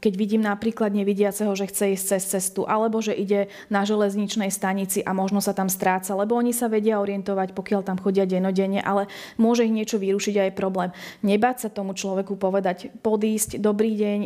keď 0.00 0.12
vidím 0.16 0.42
napríklad 0.42 0.96
nevidiaceho, 0.96 1.52
že 1.52 1.68
chce 1.68 1.94
ísť 1.94 2.04
cez 2.16 2.22
cestu, 2.24 2.64
alebo 2.64 3.04
že 3.04 3.12
ide 3.12 3.52
na 3.68 3.84
železničnej 3.84 4.48
stanici 4.48 5.04
a 5.04 5.12
možno 5.12 5.44
sa 5.44 5.52
tam 5.52 5.68
stráca, 5.68 6.16
lebo 6.16 6.34
oni 6.40 6.56
sa 6.56 6.72
vedia 6.72 6.98
orientovať, 7.02 7.52
pokiaľ 7.52 7.80
tam 7.84 8.00
chodia 8.00 8.24
denodenne, 8.24 8.80
ale 8.80 9.06
môže 9.36 9.68
ich 9.68 9.76
niečo 9.76 9.89
vyrušiť 9.96 10.46
aj 10.46 10.58
problém. 10.58 10.94
Nebáť 11.24 11.66
sa 11.66 11.68
tomu 11.72 11.96
človeku 11.96 12.36
povedať, 12.36 12.92
podísť, 13.02 13.58
dobrý 13.58 13.96
deň, 13.96 14.18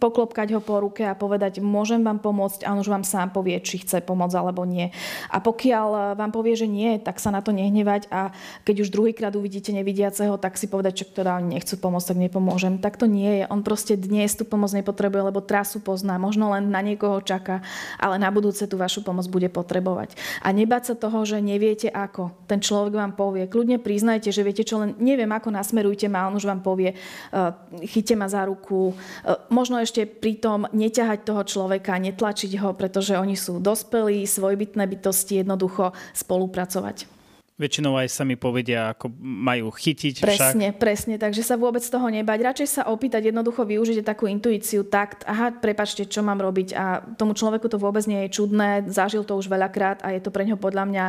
poklopkať 0.00 0.56
ho 0.56 0.60
po 0.64 0.80
ruke 0.80 1.04
a 1.04 1.14
povedať, 1.14 1.60
môžem 1.60 2.00
vám 2.00 2.18
pomôcť 2.18 2.64
a 2.64 2.72
on 2.72 2.80
už 2.80 2.88
vám 2.88 3.04
sám 3.04 3.30
povie, 3.30 3.60
či 3.60 3.84
chce 3.84 4.00
pomôcť 4.00 4.34
alebo 4.34 4.64
nie. 4.64 4.88
A 5.28 5.38
pokiaľ 5.38 6.16
vám 6.16 6.32
povie, 6.32 6.56
že 6.56 6.66
nie, 6.66 6.96
tak 6.98 7.20
sa 7.20 7.28
na 7.28 7.44
to 7.44 7.52
nehnevať 7.52 8.08
a 8.08 8.32
keď 8.64 8.88
už 8.88 8.92
druhýkrát 8.92 9.34
uvidíte 9.36 9.70
nevidiaceho, 9.70 10.40
tak 10.40 10.56
si 10.56 10.66
povedať, 10.66 11.04
že 11.04 11.22
teda 11.22 11.38
nechcú 11.44 11.76
pomôcť, 11.76 12.08
tak 12.14 12.18
nepomôžem. 12.18 12.80
Tak 12.80 12.96
to 12.96 13.06
nie 13.06 13.42
je. 13.42 13.44
On 13.52 13.60
proste 13.60 13.94
dnes 14.00 14.32
tú 14.32 14.48
pomoc 14.48 14.72
nepotrebuje, 14.72 15.28
lebo 15.28 15.44
trasu 15.44 15.78
pozná, 15.78 16.16
možno 16.16 16.50
len 16.50 16.72
na 16.72 16.80
niekoho 16.80 17.20
čaká, 17.20 17.60
ale 18.00 18.16
na 18.16 18.32
budúce 18.32 18.64
tú 18.66 18.80
vašu 18.80 19.04
pomoc 19.04 19.28
bude 19.28 19.52
potrebovať. 19.52 20.16
A 20.40 20.50
nebáť 20.50 20.92
sa 20.92 20.94
toho, 20.96 21.22
že 21.28 21.38
neviete 21.38 21.92
ako. 21.92 22.32
Ten 22.48 22.64
človek 22.64 22.96
vám 22.96 23.12
povie. 23.14 23.46
Kľudne 23.46 23.78
priznajte, 23.78 24.32
že 24.32 24.42
viete 24.42 24.64
čo, 24.64 24.80
len 24.80 24.91
neviem 24.98 25.30
ako 25.30 25.54
nasmerujte 25.54 26.10
ma, 26.10 26.28
on 26.28 26.36
už 26.36 26.48
vám 26.48 26.60
povie, 26.60 26.92
uh, 26.92 27.54
chyťte 27.80 28.14
ma 28.18 28.26
za 28.26 28.44
ruku. 28.44 28.92
Uh, 28.92 29.38
možno 29.48 29.78
ešte 29.78 30.04
pritom 30.04 30.68
neťahať 30.74 31.24
toho 31.24 31.42
človeka, 31.46 31.96
netlačiť 32.00 32.52
ho, 32.60 32.74
pretože 32.74 33.14
oni 33.14 33.38
sú 33.38 33.62
dospelí, 33.62 34.24
svojbytné 34.26 34.84
bytosti, 34.84 35.40
jednoducho 35.40 35.94
spolupracovať. 36.12 37.21
Väčšinou 37.62 37.94
aj 37.94 38.10
sami 38.10 38.34
povedia, 38.34 38.90
ako 38.90 39.14
majú 39.22 39.70
chytiť. 39.70 40.26
Presne, 40.26 40.74
však. 40.74 40.82
presne. 40.82 41.14
Takže 41.14 41.46
sa 41.46 41.54
vôbec 41.54 41.86
toho 41.86 42.10
nebať. 42.10 42.38
Radšej 42.42 42.68
sa 42.68 42.82
opýtať, 42.90 43.30
jednoducho 43.30 43.62
využiť 43.62 44.02
takú 44.02 44.26
intuíciu, 44.26 44.82
takt, 44.82 45.22
aha, 45.30 45.54
prepačte, 45.54 46.10
čo 46.10 46.26
mám 46.26 46.42
robiť. 46.42 46.74
A 46.74 47.06
tomu 47.14 47.38
človeku 47.38 47.70
to 47.70 47.78
vôbec 47.78 48.02
nie 48.10 48.26
je 48.26 48.42
čudné, 48.42 48.90
zažil 48.90 49.22
to 49.22 49.38
už 49.38 49.46
veľakrát 49.46 50.02
a 50.02 50.10
je 50.10 50.18
to 50.18 50.34
pre 50.34 50.42
ňo 50.42 50.58
podľa 50.58 50.84
mňa 50.90 51.04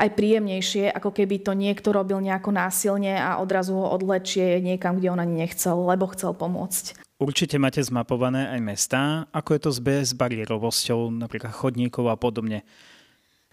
aj 0.00 0.08
príjemnejšie, 0.16 0.88
ako 0.96 1.12
keby 1.12 1.44
to 1.44 1.52
niekto 1.52 1.92
robil 1.92 2.16
nejako 2.24 2.56
násilne 2.56 3.20
a 3.20 3.36
odrazu 3.36 3.76
ho 3.76 3.92
odlečie 3.92 4.64
niekam, 4.64 4.96
kde 4.96 5.12
on 5.12 5.20
ani 5.20 5.44
nechcel, 5.44 5.76
lebo 5.84 6.08
chcel 6.16 6.32
pomôcť. 6.32 7.04
Určite 7.18 7.58
máte 7.58 7.82
zmapované 7.82 8.46
aj 8.46 8.60
mestá. 8.62 9.02
Ako 9.34 9.58
je 9.58 9.60
to 9.66 9.70
s 9.74 9.82
bezbariérovosťou, 9.82 11.10
napríklad 11.10 11.50
chodníkov 11.50 12.06
a 12.06 12.14
podobne? 12.14 12.62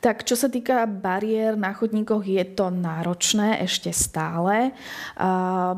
Tak 0.06 0.22
čo 0.22 0.38
sa 0.38 0.54
týka 0.54 0.86
bariér 0.86 1.58
na 1.58 1.74
chodníkoch, 1.74 2.22
je 2.22 2.46
to 2.54 2.70
náročné 2.70 3.58
ešte 3.66 3.90
stále. 3.90 4.70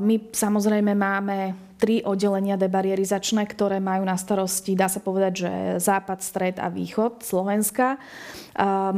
My 0.04 0.16
samozrejme 0.36 0.92
máme 0.92 1.56
tri 1.78 2.02
oddelenia 2.02 2.58
debarierizačné, 2.58 3.46
ktoré 3.46 3.78
majú 3.78 4.02
na 4.02 4.18
starosti, 4.18 4.74
dá 4.74 4.90
sa 4.90 4.98
povedať, 4.98 5.34
že 5.46 5.52
západ, 5.78 6.20
stred 6.26 6.56
a 6.58 6.74
východ 6.74 7.22
Slovenska. 7.22 8.02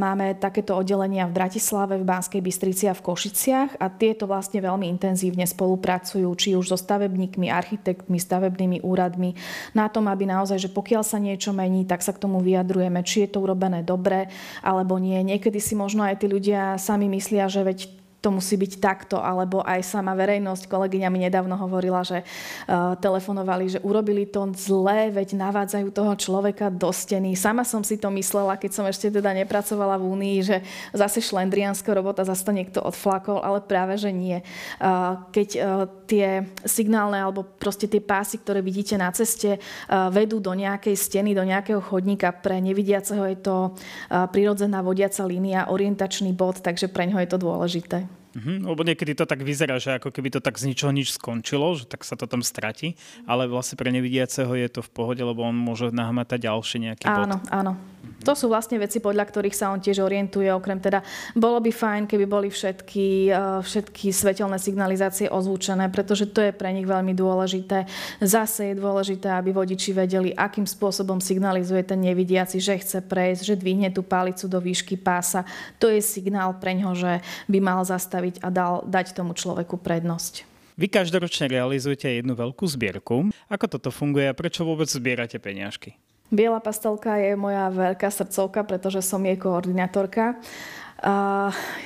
Máme 0.00 0.40
takéto 0.40 0.72
oddelenia 0.72 1.28
v 1.28 1.36
Bratislave, 1.36 2.00
v 2.00 2.08
Banskej 2.08 2.40
Bystrici 2.40 2.88
a 2.88 2.96
v 2.96 3.04
Košiciach 3.04 3.76
a 3.76 3.92
tieto 3.92 4.24
vlastne 4.24 4.64
veľmi 4.64 4.88
intenzívne 4.88 5.44
spolupracujú, 5.44 6.32
či 6.32 6.56
už 6.56 6.72
so 6.72 6.80
stavebníkmi, 6.80 7.52
architektmi, 7.52 8.16
stavebnými 8.16 8.80
úradmi, 8.80 9.36
na 9.76 9.92
tom, 9.92 10.08
aby 10.08 10.24
naozaj, 10.24 10.64
že 10.64 10.72
pokiaľ 10.72 11.04
sa 11.04 11.20
niečo 11.20 11.52
mení, 11.52 11.84
tak 11.84 12.00
sa 12.00 12.16
k 12.16 12.24
tomu 12.24 12.40
vyjadrujeme, 12.40 13.04
či 13.04 13.28
je 13.28 13.36
to 13.36 13.44
urobené 13.44 13.84
dobre 13.84 14.32
alebo 14.64 14.96
nie. 14.96 15.20
Niekedy 15.20 15.60
si 15.60 15.76
možno 15.76 16.08
aj 16.08 16.24
tí 16.24 16.32
ľudia 16.32 16.80
sami 16.80 17.12
myslia, 17.12 17.44
že 17.52 17.60
veď 17.60 17.99
to 18.20 18.28
musí 18.28 18.60
byť 18.60 18.72
takto, 18.84 19.16
alebo 19.16 19.64
aj 19.64 19.80
sama 19.80 20.12
verejnosť, 20.12 20.68
kolegyňa 20.68 21.08
mi 21.08 21.24
nedávno 21.24 21.56
hovorila, 21.56 22.04
že 22.04 22.20
uh, 22.20 22.92
telefonovali, 23.00 23.76
že 23.76 23.80
urobili 23.80 24.28
to 24.28 24.44
zlé, 24.52 25.08
veď 25.08 25.40
navádzajú 25.40 25.88
toho 25.88 26.12
človeka 26.20 26.68
do 26.68 26.92
steny. 26.92 27.32
Sama 27.32 27.64
som 27.64 27.80
si 27.80 27.96
to 27.96 28.12
myslela, 28.12 28.60
keď 28.60 28.70
som 28.76 28.84
ešte 28.84 29.08
teda 29.08 29.32
nepracovala 29.32 29.96
v 29.96 30.04
Únii, 30.04 30.38
že 30.44 30.60
zase 30.92 31.24
šlendriánska 31.24 31.96
robota, 31.96 32.28
zase 32.28 32.44
to 32.44 32.52
niekto 32.52 32.84
odflakol, 32.84 33.40
ale 33.40 33.64
práve, 33.64 33.96
že 33.96 34.12
nie. 34.12 34.44
Uh, 34.76 35.24
keď 35.32 35.48
uh, 35.56 35.88
tie 36.04 36.44
signálne 36.66 37.16
alebo 37.16 37.46
proste 37.46 37.86
tie 37.86 38.02
pásy, 38.02 38.42
ktoré 38.42 38.58
vidíte 38.58 38.98
na 38.98 39.14
ceste, 39.14 39.62
vedú 40.10 40.42
do 40.42 40.50
nejakej 40.50 40.98
steny, 40.98 41.38
do 41.38 41.46
nejakého 41.46 41.78
chodníka, 41.78 42.34
pre 42.34 42.58
nevidiaceho 42.58 43.22
je 43.30 43.38
to 43.38 43.56
prirodzená 44.10 44.82
vodiaca 44.82 45.22
línia, 45.22 45.70
orientačný 45.70 46.34
bod, 46.34 46.58
takže 46.66 46.90
pre 46.90 47.06
ňo 47.06 47.22
je 47.22 47.30
to 47.30 47.38
dôležité. 47.38 48.09
Mm-hmm, 48.30 48.62
lebo 48.62 48.82
niekedy 48.86 49.12
to 49.18 49.26
tak 49.26 49.42
vyzerá, 49.42 49.82
že 49.82 49.98
ako 49.98 50.14
keby 50.14 50.30
to 50.30 50.40
tak 50.40 50.54
z 50.54 50.70
ničoho 50.70 50.94
nič 50.94 51.18
skončilo, 51.18 51.74
že 51.74 51.90
tak 51.90 52.06
sa 52.06 52.14
to 52.14 52.30
tam 52.30 52.46
stratí, 52.46 52.94
ale 53.26 53.50
vlastne 53.50 53.74
pre 53.74 53.90
nevidiaceho 53.90 54.54
je 54.54 54.68
to 54.70 54.80
v 54.86 54.90
pohode, 54.94 55.18
lebo 55.18 55.42
on 55.42 55.58
môže 55.58 55.90
nahmatať 55.90 56.46
ďalší 56.46 56.76
nejaký 56.86 57.10
áno, 57.10 57.16
bod. 57.18 57.26
Áno, 57.26 57.36
áno. 57.50 57.72
To 58.20 58.36
sú 58.36 58.52
vlastne 58.52 58.76
veci, 58.76 59.00
podľa 59.00 59.24
ktorých 59.24 59.56
sa 59.56 59.72
on 59.72 59.80
tiež 59.80 60.04
orientuje. 60.04 60.52
Okrem 60.52 60.76
teda, 60.76 61.00
bolo 61.32 61.56
by 61.64 61.72
fajn, 61.72 62.02
keby 62.04 62.24
boli 62.28 62.48
všetky, 62.52 63.32
eh, 63.32 63.60
všetky 63.64 64.12
svetelné 64.12 64.60
signalizácie 64.60 65.32
ozvučené, 65.32 65.88
pretože 65.88 66.28
to 66.28 66.44
je 66.44 66.52
pre 66.52 66.68
nich 66.72 66.84
veľmi 66.84 67.16
dôležité. 67.16 67.88
Zase 68.20 68.72
je 68.72 68.80
dôležité, 68.80 69.32
aby 69.32 69.56
vodiči 69.56 69.96
vedeli, 69.96 70.36
akým 70.36 70.68
spôsobom 70.68 71.16
signalizuje 71.18 71.80
ten 71.80 72.00
nevidiaci, 72.04 72.60
že 72.60 72.76
chce 72.76 73.00
prejsť, 73.00 73.42
že 73.42 73.60
dvihne 73.60 73.88
tú 73.88 74.04
palicu 74.04 74.44
do 74.44 74.60
výšky 74.60 75.00
pása. 75.00 75.48
To 75.80 75.88
je 75.88 76.04
signál 76.04 76.52
pre 76.60 76.76
ňo, 76.76 76.92
že 76.92 77.24
by 77.48 77.58
mal 77.64 77.80
zastaviť 77.88 78.44
a 78.44 78.48
dal, 78.52 78.84
dať 78.84 79.16
tomu 79.16 79.32
človeku 79.32 79.80
prednosť. 79.80 80.44
Vy 80.80 80.88
každoročne 80.88 81.52
realizujete 81.52 82.08
jednu 82.08 82.32
veľkú 82.32 82.64
zbierku. 82.64 83.28
Ako 83.52 83.66
toto 83.68 83.92
funguje 83.92 84.28
a 84.28 84.36
prečo 84.36 84.64
vôbec 84.64 84.88
zbierate 84.88 85.36
peniažky? 85.36 86.00
Biela 86.30 86.62
pastelka 86.62 87.18
je 87.18 87.34
moja 87.34 87.66
veľká 87.74 88.06
srdcovka, 88.06 88.62
pretože 88.62 89.02
som 89.02 89.18
jej 89.26 89.34
koordinátorka. 89.34 90.38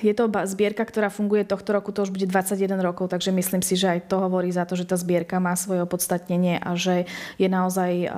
je 0.02 0.12
to 0.14 0.26
zbierka, 0.26 0.82
ktorá 0.82 1.06
funguje 1.06 1.46
tohto 1.46 1.70
roku, 1.70 1.94
to 1.94 2.02
už 2.02 2.10
bude 2.10 2.26
21 2.26 2.82
rokov, 2.82 3.14
takže 3.14 3.30
myslím 3.30 3.62
si, 3.62 3.78
že 3.78 3.98
aj 3.98 4.10
to 4.10 4.18
hovorí 4.18 4.50
za 4.50 4.66
to, 4.66 4.74
že 4.74 4.90
tá 4.90 4.98
zbierka 4.98 5.38
má 5.38 5.54
svoje 5.54 5.86
opodstatnenie 5.86 6.58
a 6.58 6.74
že 6.74 7.06
je 7.38 7.46
naozaj 7.46 8.10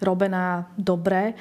robená 0.00 0.72
dobre. 0.80 1.36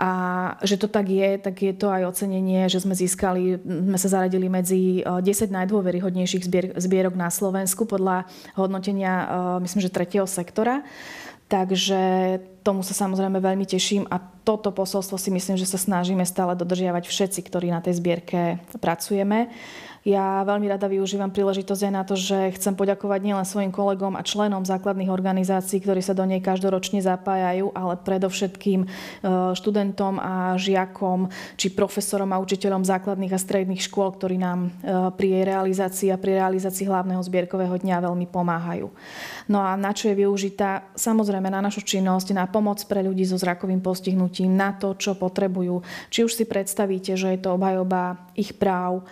A 0.00 0.56
že 0.64 0.80
to 0.80 0.88
tak 0.88 1.12
je, 1.12 1.36
tak 1.36 1.60
je 1.60 1.76
to 1.76 1.92
aj 1.92 2.08
ocenenie, 2.08 2.72
že 2.72 2.80
sme 2.80 2.96
získali, 2.96 3.60
sme 3.60 3.98
sa 4.00 4.08
zaradili 4.08 4.48
medzi 4.48 5.04
10 5.04 5.52
najdôveryhodnejších 5.52 6.44
zbier, 6.48 6.66
zbierok 6.80 7.12
na 7.12 7.28
Slovensku 7.28 7.84
podľa 7.84 8.24
hodnotenia, 8.56 9.28
myslím, 9.60 9.84
že 9.84 9.92
tretieho 9.92 10.24
sektora. 10.24 10.80
Takže 11.52 12.38
tomu 12.60 12.84
sa 12.84 12.92
samozrejme 12.92 13.40
veľmi 13.40 13.64
teším 13.64 14.04
a 14.08 14.20
toto 14.44 14.72
posolstvo 14.72 15.16
si 15.20 15.30
myslím, 15.32 15.56
že 15.60 15.68
sa 15.68 15.78
snažíme 15.80 16.24
stále 16.24 16.56
dodržiavať 16.56 17.04
všetci, 17.08 17.40
ktorí 17.46 17.72
na 17.72 17.84
tej 17.84 18.00
zbierke 18.00 18.60
pracujeme. 18.80 19.52
Ja 20.00 20.40
veľmi 20.48 20.64
rada 20.64 20.88
využívam 20.88 21.28
príležitosť 21.28 21.82
aj 21.84 21.92
na 21.92 22.02
to, 22.08 22.16
že 22.16 22.56
chcem 22.56 22.72
poďakovať 22.72 23.20
nielen 23.20 23.44
svojim 23.44 23.68
kolegom 23.68 24.16
a 24.16 24.24
členom 24.24 24.64
základných 24.64 25.12
organizácií, 25.12 25.76
ktorí 25.84 26.00
sa 26.00 26.16
do 26.16 26.24
nej 26.24 26.40
každoročne 26.40 27.04
zapájajú, 27.04 27.68
ale 27.76 28.00
predovšetkým 28.00 28.80
e, 28.80 28.86
študentom 29.52 30.16
a 30.16 30.56
žiakom, 30.56 31.28
či 31.60 31.76
profesorom 31.76 32.32
a 32.32 32.40
učiteľom 32.40 32.80
základných 32.80 33.36
a 33.36 33.42
stredných 33.44 33.84
škôl, 33.84 34.16
ktorí 34.16 34.40
nám 34.40 34.72
e, 34.80 35.12
pri 35.12 35.26
jej 35.36 35.44
realizácii 35.44 36.08
a 36.08 36.16
pri 36.16 36.40
realizácii 36.40 36.88
hlavného 36.88 37.20
zbierkového 37.20 37.76
dňa 37.76 38.00
veľmi 38.08 38.24
pomáhajú. 38.32 38.88
No 39.52 39.60
a 39.60 39.76
na 39.76 39.92
čo 39.92 40.08
je 40.08 40.16
využitá? 40.16 40.96
Samozrejme 40.96 41.52
na 41.52 41.60
našu 41.60 41.84
činnosť, 41.84 42.32
na 42.32 42.48
pomoc 42.50 42.82
pre 42.84 43.06
ľudí 43.06 43.22
so 43.22 43.38
zrakovým 43.38 43.78
postihnutím, 43.78 44.52
na 44.52 44.74
to, 44.74 44.98
čo 44.98 45.14
potrebujú. 45.14 45.80
Či 46.10 46.26
už 46.26 46.34
si 46.34 46.44
predstavíte, 46.44 47.14
že 47.14 47.32
je 47.32 47.40
to 47.40 47.54
obhajoba 47.54 48.28
ich 48.34 48.52
práv, 48.58 49.06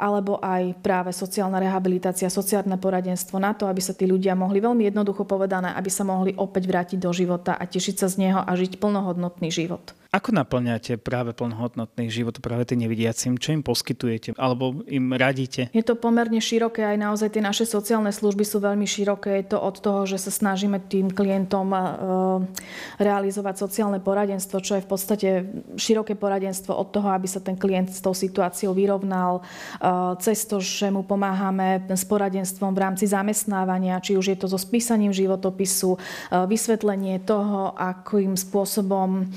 alebo 0.00 0.40
aj 0.40 0.76
práve 0.80 1.12
sociálna 1.12 1.60
rehabilitácia, 1.60 2.32
sociálne 2.32 2.80
poradenstvo 2.80 3.36
na 3.36 3.52
to, 3.52 3.68
aby 3.68 3.84
sa 3.84 3.92
tí 3.92 4.08
ľudia 4.08 4.32
mohli 4.32 4.64
veľmi 4.64 4.88
jednoducho 4.88 5.28
povedané, 5.28 5.76
aby 5.76 5.92
sa 5.92 6.08
mohli 6.08 6.32
opäť 6.36 6.64
vrátiť 6.68 6.98
do 7.00 7.12
života 7.12 7.52
a 7.56 7.68
tešiť 7.68 7.96
sa 8.00 8.08
z 8.08 8.28
neho 8.28 8.40
a 8.40 8.50
žiť 8.56 8.80
plnohodnotný 8.80 9.52
život. 9.52 9.92
Ako 10.16 10.32
naplňate 10.32 10.96
práve 10.96 11.36
plnohodnotný 11.36 12.08
život 12.08 12.40
práve 12.40 12.64
tým 12.64 12.88
nevidiacim? 12.88 13.36
Čo 13.36 13.52
im 13.52 13.60
poskytujete? 13.60 14.32
Alebo 14.40 14.80
im 14.88 15.12
radíte? 15.12 15.68
Je 15.76 15.84
to 15.84 15.92
pomerne 15.92 16.40
široké, 16.40 16.88
aj 16.88 16.96
naozaj 16.96 17.36
tie 17.36 17.44
naše 17.44 17.68
sociálne 17.68 18.08
služby 18.08 18.40
sú 18.40 18.64
veľmi 18.64 18.88
široké. 18.88 19.44
Je 19.44 19.52
to 19.52 19.60
od 19.60 19.76
toho, 19.76 20.08
že 20.08 20.16
sa 20.16 20.32
snažíme 20.32 20.80
tým 20.88 21.12
klientom 21.12 21.68
e, 21.68 21.80
realizovať 22.96 23.60
sociálne 23.60 24.00
poradenstvo, 24.00 24.64
čo 24.64 24.80
je 24.80 24.84
v 24.84 24.88
podstate 24.88 25.28
široké 25.76 26.16
poradenstvo 26.16 26.72
od 26.72 26.96
toho, 26.96 27.12
aby 27.12 27.28
sa 27.28 27.44
ten 27.44 27.60
klient 27.60 27.92
s 27.92 28.00
tou 28.00 28.16
situáciou 28.16 28.72
vyrovnal, 28.72 29.44
e, 29.44 30.16
cez 30.24 30.48
to, 30.48 30.64
že 30.64 30.88
mu 30.88 31.04
pomáhame 31.04 31.84
s 31.92 32.08
poradenstvom 32.08 32.72
v 32.72 32.80
rámci 32.88 33.04
zamestnávania, 33.04 34.00
či 34.00 34.16
už 34.16 34.32
je 34.32 34.38
to 34.40 34.48
so 34.48 34.56
spísaním 34.56 35.12
životopisu, 35.12 35.92
e, 35.92 35.98
vysvetlenie 36.48 37.20
toho, 37.20 37.76
akým 37.76 38.32
spôsobom 38.32 39.28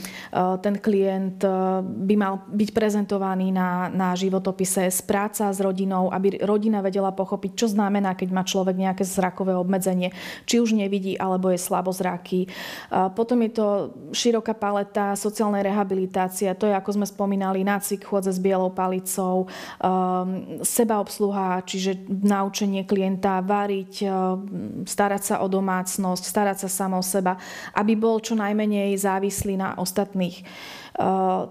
ten 0.69 0.69
ten 0.70 0.78
klient 0.78 1.42
eh, 1.42 1.82
by 1.82 2.14
mal 2.14 2.46
byť 2.46 2.70
prezentovaný 2.70 3.50
na, 3.50 3.90
na 3.90 4.14
životopise 4.14 4.86
z 4.94 5.02
práca 5.02 5.50
s 5.50 5.58
rodinou, 5.58 6.14
aby 6.14 6.38
rodina 6.46 6.86
vedela 6.86 7.10
pochopiť, 7.10 7.52
čo 7.58 7.68
znamená, 7.74 8.14
keď 8.14 8.30
má 8.30 8.46
človek 8.46 8.78
nejaké 8.78 9.02
zrakové 9.02 9.58
obmedzenie, 9.58 10.14
či 10.46 10.62
už 10.62 10.78
nevidí 10.78 11.18
alebo 11.18 11.50
je 11.50 11.58
slabozraký. 11.58 12.46
Potom 13.18 13.42
je 13.42 13.52
to 13.56 13.68
široká 14.14 14.54
paleta 14.54 15.18
sociálnej 15.18 15.66
rehabilitácie, 15.66 16.54
to 16.54 16.70
je, 16.70 16.76
ako 16.78 17.02
sme 17.02 17.06
spomínali, 17.10 17.66
nácvik 17.66 18.06
chôdze 18.06 18.36
s 18.36 18.40
bielou 18.40 18.70
palicou, 18.70 19.50
ehm, 19.82 20.62
sebaobsluha, 20.62 21.66
čiže 21.66 22.06
naučenie 22.10 22.86
klienta 22.86 23.42
variť, 23.42 24.06
starať 24.86 25.22
sa 25.24 25.36
o 25.42 25.48
domácnosť, 25.48 26.24
starať 26.24 26.68
sa 26.68 26.70
samo 26.70 27.00
o 27.00 27.06
seba, 27.06 27.40
aby 27.74 27.96
bol 27.96 28.20
čo 28.20 28.36
najmenej 28.36 28.94
závislý 29.00 29.56
na 29.56 29.80
ostatných. 29.80 30.44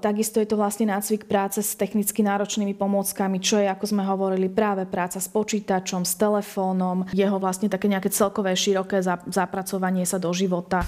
Takisto 0.04 0.44
je 0.44 0.48
to 0.50 0.60
vlastne 0.60 0.92
nácvik 0.92 1.24
práce 1.24 1.64
s 1.64 1.72
technicky 1.72 2.20
náročnými 2.20 2.76
pomôckami, 2.76 3.40
čo 3.40 3.56
je, 3.56 3.64
ako 3.64 3.84
sme 3.88 4.04
hovorili, 4.04 4.52
práve 4.52 4.84
práca 4.84 5.16
s 5.16 5.28
počítačom, 5.32 6.04
s 6.04 6.20
telefónom, 6.20 7.08
jeho 7.16 7.40
vlastne 7.40 7.72
také 7.72 7.88
nejaké 7.88 8.12
celkové 8.12 8.52
široké 8.52 9.00
zapracovanie 9.32 10.04
sa 10.04 10.20
do 10.20 10.28
života. 10.36 10.84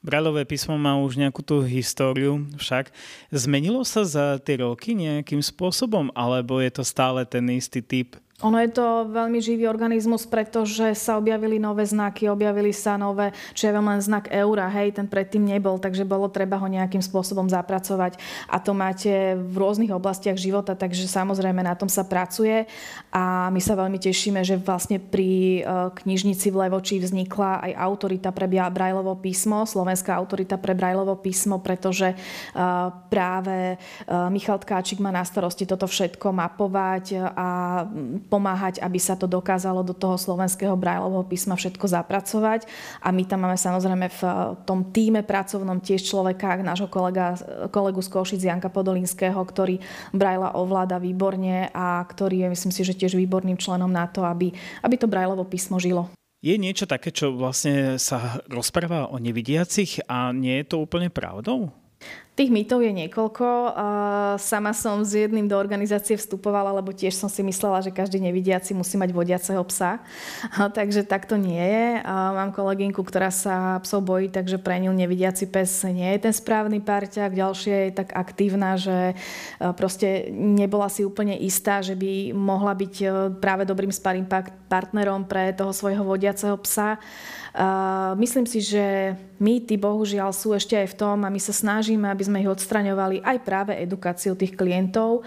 Brajlové 0.00 0.48
písmo 0.48 0.80
má 0.80 0.96
už 0.96 1.20
nejakú 1.20 1.44
tú 1.44 1.60
históriu, 1.60 2.42
však 2.56 2.88
zmenilo 3.30 3.84
sa 3.84 4.02
za 4.02 4.40
tie 4.40 4.64
roky 4.64 4.96
nejakým 4.96 5.44
spôsobom, 5.44 6.08
alebo 6.16 6.56
je 6.58 6.72
to 6.72 6.82
stále 6.82 7.20
ten 7.28 7.44
istý 7.52 7.84
typ 7.84 8.16
ono 8.40 8.56
je 8.56 8.72
to 8.72 9.04
veľmi 9.12 9.36
živý 9.36 9.68
organizmus, 9.68 10.24
pretože 10.24 10.96
sa 10.96 11.20
objavili 11.20 11.60
nové 11.60 11.84
znaky, 11.84 12.24
objavili 12.24 12.72
sa 12.72 12.96
nové, 12.96 13.36
čo 13.52 13.68
je 13.68 13.76
len 13.76 14.00
znak 14.00 14.32
eura, 14.32 14.64
hej, 14.72 14.96
ten 14.96 15.04
predtým 15.04 15.44
nebol, 15.44 15.76
takže 15.76 16.08
bolo 16.08 16.24
treba 16.32 16.56
ho 16.56 16.64
nejakým 16.64 17.04
spôsobom 17.04 17.44
zapracovať. 17.52 18.16
A 18.48 18.56
to 18.56 18.72
máte 18.72 19.36
v 19.36 19.54
rôznych 19.60 19.92
oblastiach 19.92 20.40
života, 20.40 20.72
takže 20.72 21.04
samozrejme 21.04 21.60
na 21.60 21.76
tom 21.76 21.92
sa 21.92 22.00
pracuje 22.00 22.64
a 23.12 23.52
my 23.52 23.60
sa 23.60 23.76
veľmi 23.76 24.00
tešíme, 24.00 24.40
že 24.40 24.56
vlastne 24.56 24.96
pri 24.96 25.60
e, 25.60 25.62
knižnici 26.00 26.48
v 26.48 26.64
Levoči 26.64 26.96
vznikla 26.96 27.68
aj 27.68 27.72
autorita 27.76 28.32
pre 28.32 28.48
Brajlovo 28.48 29.20
písmo, 29.20 29.68
slovenská 29.68 30.16
autorita 30.16 30.56
pre 30.56 30.72
Brajlovo 30.72 31.12
písmo, 31.20 31.60
pretože 31.60 32.12
e, 32.12 32.16
práve 33.12 33.74
e, 33.74 33.76
Michal 34.32 34.56
Tkáčik 34.64 34.96
má 34.96 35.12
na 35.12 35.28
starosti 35.28 35.68
toto 35.68 35.84
všetko 35.84 36.32
mapovať 36.32 37.04
a 37.36 37.48
pomáhať, 38.30 38.78
aby 38.78 39.02
sa 39.02 39.18
to 39.18 39.26
dokázalo 39.26 39.82
do 39.82 39.90
toho 39.90 40.14
slovenského 40.14 40.78
brajlového 40.78 41.26
písma 41.26 41.58
všetko 41.58 41.90
zapracovať. 41.90 42.70
A 43.02 43.10
my 43.10 43.26
tam 43.26 43.42
máme 43.42 43.58
samozrejme 43.58 44.06
v 44.06 44.20
eh, 44.22 44.32
tom 44.62 44.94
týme 44.94 45.26
pracovnom 45.26 45.82
tiež 45.82 46.06
človeka, 46.06 46.62
nášho 46.62 46.86
kolega, 46.86 47.34
kolegu 47.74 47.98
z 47.98 48.08
Košic 48.14 48.40
Janka 48.46 48.70
Podolinského, 48.70 49.42
ktorý 49.42 49.82
brajla 50.14 50.54
ovláda 50.54 51.02
výborne 51.02 51.66
a 51.74 52.06
ktorý 52.06 52.46
je, 52.46 52.52
myslím 52.54 52.72
si, 52.72 52.86
že 52.86 52.94
tiež 52.94 53.18
výborným 53.18 53.58
členom 53.58 53.90
na 53.90 54.06
to, 54.06 54.22
aby, 54.22 54.54
aby 54.86 54.94
to 54.94 55.10
brajlovo 55.10 55.42
písmo 55.42 55.82
žilo. 55.82 56.06
Je 56.40 56.56
niečo 56.56 56.88
také, 56.88 57.12
čo 57.12 57.36
vlastne 57.36 58.00
sa 58.00 58.40
rozpráva 58.48 59.12
o 59.12 59.20
nevidiacich 59.20 60.00
a 60.08 60.32
nie 60.32 60.64
je 60.64 60.72
to 60.72 60.80
úplne 60.80 61.12
pravdou? 61.12 61.68
Tých 62.40 62.48
mýtov 62.48 62.80
je 62.80 62.88
niekoľko. 63.04 63.76
Sama 64.40 64.72
som 64.72 65.04
s 65.04 65.12
jedným 65.12 65.44
do 65.44 65.60
organizácie 65.60 66.16
vstupovala, 66.16 66.72
lebo 66.72 66.88
tiež 66.88 67.12
som 67.12 67.28
si 67.28 67.44
myslela, 67.44 67.84
že 67.84 67.92
každý 67.92 68.16
nevidiaci 68.16 68.72
musí 68.72 68.96
mať 68.96 69.12
vodiaceho 69.12 69.60
psa. 69.68 70.00
Takže 70.56 71.04
tak 71.04 71.28
to 71.28 71.36
nie 71.36 71.60
je. 71.60 72.00
Mám 72.08 72.56
kolegynku, 72.56 73.04
ktorá 73.04 73.28
sa 73.28 73.76
psov 73.84 74.08
bojí, 74.08 74.32
takže 74.32 74.56
pre 74.56 74.80
ňu 74.80 74.88
nevidiaci 74.88 75.52
pes 75.52 75.84
nie 75.84 76.16
je 76.16 76.24
ten 76.24 76.32
správny 76.32 76.80
parťák. 76.80 77.36
Ďalšia 77.36 77.76
je 77.76 77.90
tak 77.92 78.16
aktívna, 78.16 78.80
že 78.80 79.12
proste 79.76 80.32
nebola 80.32 80.88
si 80.88 81.04
úplne 81.04 81.36
istá, 81.36 81.84
že 81.84 81.92
by 81.92 82.32
mohla 82.32 82.72
byť 82.72 82.94
e, 83.04 83.06
práve 83.36 83.68
dobrým 83.68 83.92
sparým 83.92 84.24
partnerom 84.64 85.28
pre 85.28 85.52
toho 85.52 85.76
svojho 85.76 86.08
vodiaceho 86.08 86.56
psa. 86.64 86.96
Myslím 88.14 88.46
si, 88.46 88.62
že 88.62 89.18
mýty 89.42 89.74
bohužiaľ 89.74 90.30
sú 90.30 90.54
ešte 90.54 90.78
aj 90.78 90.94
v 90.94 90.98
tom 91.02 91.18
a 91.26 91.32
my 91.32 91.40
sa 91.42 91.50
snažíme, 91.50 92.06
aby 92.06 92.22
sme 92.30 92.46
ich 92.46 92.46
odstraňovali 92.46 93.26
aj 93.26 93.36
práve 93.42 93.74
edukáciou 93.74 94.38
tých 94.38 94.54
klientov, 94.54 95.26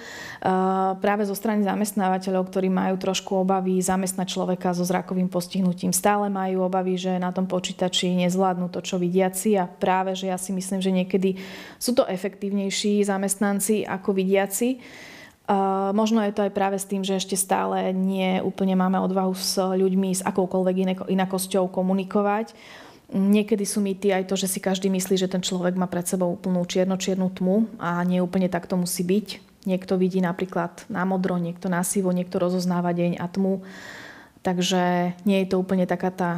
práve 1.03 1.27
zo 1.27 1.35
strany 1.35 1.67
zamestnávateľov, 1.67 2.47
ktorí 2.47 2.71
majú 2.71 2.95
trošku 2.95 3.43
obavy 3.43 3.83
zamestnať 3.83 4.27
človeka 4.31 4.71
so 4.71 4.87
zrakovým 4.87 5.27
postihnutím. 5.27 5.91
Stále 5.91 6.31
majú 6.31 6.63
obavy, 6.63 6.95
že 6.95 7.19
na 7.19 7.35
tom 7.35 7.43
počítači 7.43 8.15
nezvládnu 8.15 8.71
to, 8.71 8.79
čo 8.79 8.95
vidiaci 8.95 9.59
a 9.59 9.67
práve, 9.67 10.15
že 10.15 10.31
ja 10.31 10.39
si 10.39 10.55
myslím, 10.55 10.79
že 10.79 10.95
niekedy 10.95 11.35
sú 11.75 11.91
to 11.91 12.07
efektívnejší 12.07 13.03
zamestnanci 13.03 13.83
ako 13.83 14.15
vidiaci. 14.15 14.79
Možno 15.91 16.23
je 16.23 16.31
to 16.31 16.47
aj 16.47 16.55
práve 16.55 16.79
s 16.79 16.87
tým, 16.87 17.03
že 17.03 17.19
ešte 17.19 17.35
stále 17.35 17.91
nie 17.91 18.39
úplne 18.39 18.79
máme 18.79 18.95
odvahu 19.03 19.35
s 19.35 19.59
ľuďmi 19.59 20.15
s 20.15 20.23
akoukoľvek 20.23 21.03
inakosťou 21.11 21.67
komunikovať. 21.67 22.55
Niekedy 23.11 23.67
sú 23.67 23.83
mýty 23.83 24.15
aj 24.15 24.31
to, 24.31 24.39
že 24.39 24.47
si 24.47 24.63
každý 24.63 24.87
myslí, 24.87 25.19
že 25.19 25.27
ten 25.27 25.43
človek 25.43 25.75
má 25.75 25.91
pred 25.91 26.07
sebou 26.07 26.33
úplnú 26.33 26.63
čierno-čiernu 26.63 27.29
tmu 27.35 27.67
a 27.77 27.99
nie 28.07 28.23
úplne 28.23 28.47
tak 28.47 28.65
to 28.65 28.79
musí 28.79 29.03
byť. 29.03 29.27
Niekto 29.67 29.95
vidí 29.99 30.19
napríklad 30.23 30.87
na 30.87 31.03
modro, 31.03 31.39
niekto 31.39 31.71
na 31.71 31.83
sivo, 31.83 32.11
niekto 32.11 32.39
rozoznáva 32.39 32.91
deň 32.95 33.19
a 33.19 33.25
tmu. 33.27 33.63
Takže 34.43 35.15
nie 35.23 35.43
je 35.43 35.47
to 35.47 35.59
úplne 35.59 35.87
taká 35.87 36.11
tá 36.11 36.31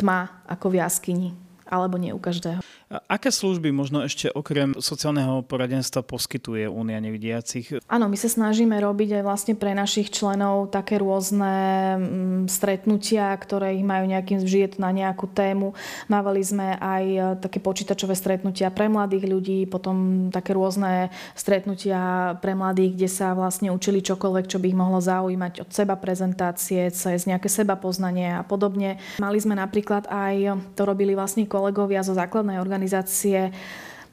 tma 0.00 0.32
ako 0.48 0.72
v 0.72 0.78
jaskyni, 0.80 1.28
alebo 1.68 2.00
nie 2.00 2.12
u 2.12 2.20
každého. 2.20 2.64
Aké 2.92 3.32
služby 3.32 3.72
možno 3.72 4.04
ešte 4.04 4.28
okrem 4.28 4.76
sociálneho 4.76 5.40
poradenstva 5.48 6.04
poskytuje 6.04 6.68
Únia 6.68 7.00
nevidiacich? 7.00 7.80
Áno, 7.88 8.12
my 8.12 8.16
sa 8.20 8.28
snažíme 8.28 8.76
robiť 8.76 9.20
aj 9.20 9.22
vlastne 9.24 9.54
pre 9.56 9.72
našich 9.72 10.12
členov 10.12 10.68
také 10.68 11.00
rôzne 11.00 11.54
mm, 11.96 12.52
stretnutia, 12.52 13.32
ktoré 13.40 13.80
ich 13.80 13.86
majú 13.86 14.04
nejakým 14.04 14.44
vžiet 14.44 14.76
na 14.76 14.92
nejakú 14.92 15.32
tému. 15.32 15.72
Mávali 16.12 16.44
sme 16.44 16.76
aj 16.76 17.04
e, 17.08 17.20
také 17.40 17.58
počítačové 17.58 18.12
stretnutia 18.12 18.68
pre 18.68 18.92
mladých 18.92 19.32
ľudí, 19.32 19.58
potom 19.64 20.28
také 20.28 20.52
rôzne 20.52 21.08
stretnutia 21.32 22.36
pre 22.44 22.52
mladých, 22.52 23.00
kde 23.00 23.08
sa 23.08 23.32
vlastne 23.32 23.72
učili 23.72 24.04
čokoľvek, 24.04 24.44
čo 24.44 24.60
by 24.60 24.66
ich 24.68 24.76
mohlo 24.76 25.00
zaujímať 25.00 25.64
od 25.64 25.70
seba 25.72 25.96
prezentácie, 25.96 26.92
cez 26.92 27.24
nejaké 27.24 27.48
seba 27.48 27.80
poznanie 27.80 28.36
a 28.36 28.44
podobne. 28.44 29.00
Mali 29.16 29.40
sme 29.40 29.56
napríklad 29.56 30.04
aj, 30.12 30.60
to 30.76 30.84
robili 30.84 31.16
vlastne 31.16 31.48
kolegovia 31.48 32.04
zo 32.04 32.12
základnej 32.12 32.60
organizácie 32.60 32.73
organizácie 32.74 33.50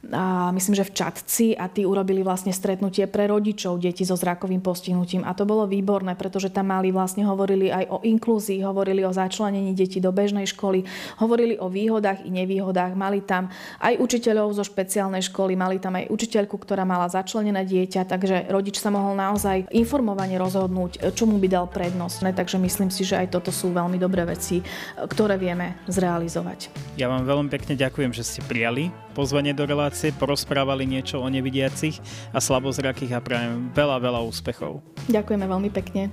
a 0.09 0.49
myslím, 0.49 0.73
že 0.73 0.89
v 0.89 0.95
Čatci 0.97 1.47
a 1.53 1.69
tí 1.69 1.85
urobili 1.85 2.25
vlastne 2.25 2.49
stretnutie 2.49 3.05
pre 3.05 3.29
rodičov 3.29 3.77
detí 3.77 4.01
so 4.01 4.17
zrakovým 4.17 4.57
postihnutím 4.57 5.21
a 5.21 5.37
to 5.37 5.45
bolo 5.45 5.69
výborné, 5.69 6.17
pretože 6.17 6.49
tam 6.49 6.73
mali 6.73 6.89
vlastne 6.89 7.21
hovorili 7.21 7.69
aj 7.69 7.85
o 7.85 7.97
inklúzii, 8.01 8.65
hovorili 8.65 9.05
o 9.05 9.13
začlenení 9.13 9.77
detí 9.77 10.01
do 10.01 10.09
bežnej 10.09 10.49
školy, 10.49 10.89
hovorili 11.21 11.61
o 11.61 11.69
výhodách 11.69 12.25
i 12.25 12.33
nevýhodách, 12.33 12.97
mali 12.97 13.21
tam 13.21 13.53
aj 13.77 14.01
učiteľov 14.01 14.57
zo 14.57 14.65
špeciálnej 14.65 15.21
školy, 15.21 15.53
mali 15.53 15.77
tam 15.77 15.93
aj 15.93 16.09
učiteľku, 16.09 16.57
ktorá 16.57 16.81
mala 16.81 17.05
začlenené 17.05 17.61
dieťa, 17.61 18.09
takže 18.09 18.49
rodič 18.49 18.81
sa 18.81 18.89
mohol 18.89 19.13
naozaj 19.13 19.69
informovane 19.69 20.33
rozhodnúť, 20.41 21.13
čomu 21.13 21.37
by 21.37 21.45
dal 21.45 21.69
prednosť. 21.69 22.25
Takže 22.33 22.57
myslím 22.57 22.89
si, 22.89 23.05
že 23.05 23.21
aj 23.21 23.37
toto 23.37 23.53
sú 23.53 23.69
veľmi 23.69 24.01
dobré 24.01 24.25
veci, 24.25 24.65
ktoré 24.97 25.37
vieme 25.37 25.77
zrealizovať. 25.85 26.73
Ja 26.97 27.05
vám 27.05 27.29
veľmi 27.29 27.53
pekne 27.53 27.77
ďakujem, 27.77 28.09
že 28.17 28.25
ste 28.25 28.41
prijali 28.49 28.89
pozvanie 29.11 29.51
do 29.51 29.67
relácie, 29.91 30.15
porozprávali 30.15 30.87
niečo 30.87 31.19
o 31.19 31.27
nevidiacich 31.27 31.99
a 32.31 32.39
slabozrakých 32.39 33.11
a 33.11 33.19
prajem 33.19 33.67
veľa, 33.75 33.99
veľa 33.99 34.23
úspechov. 34.23 34.79
Ďakujeme 35.11 35.43
veľmi 35.43 35.67
pekne. 35.67 36.07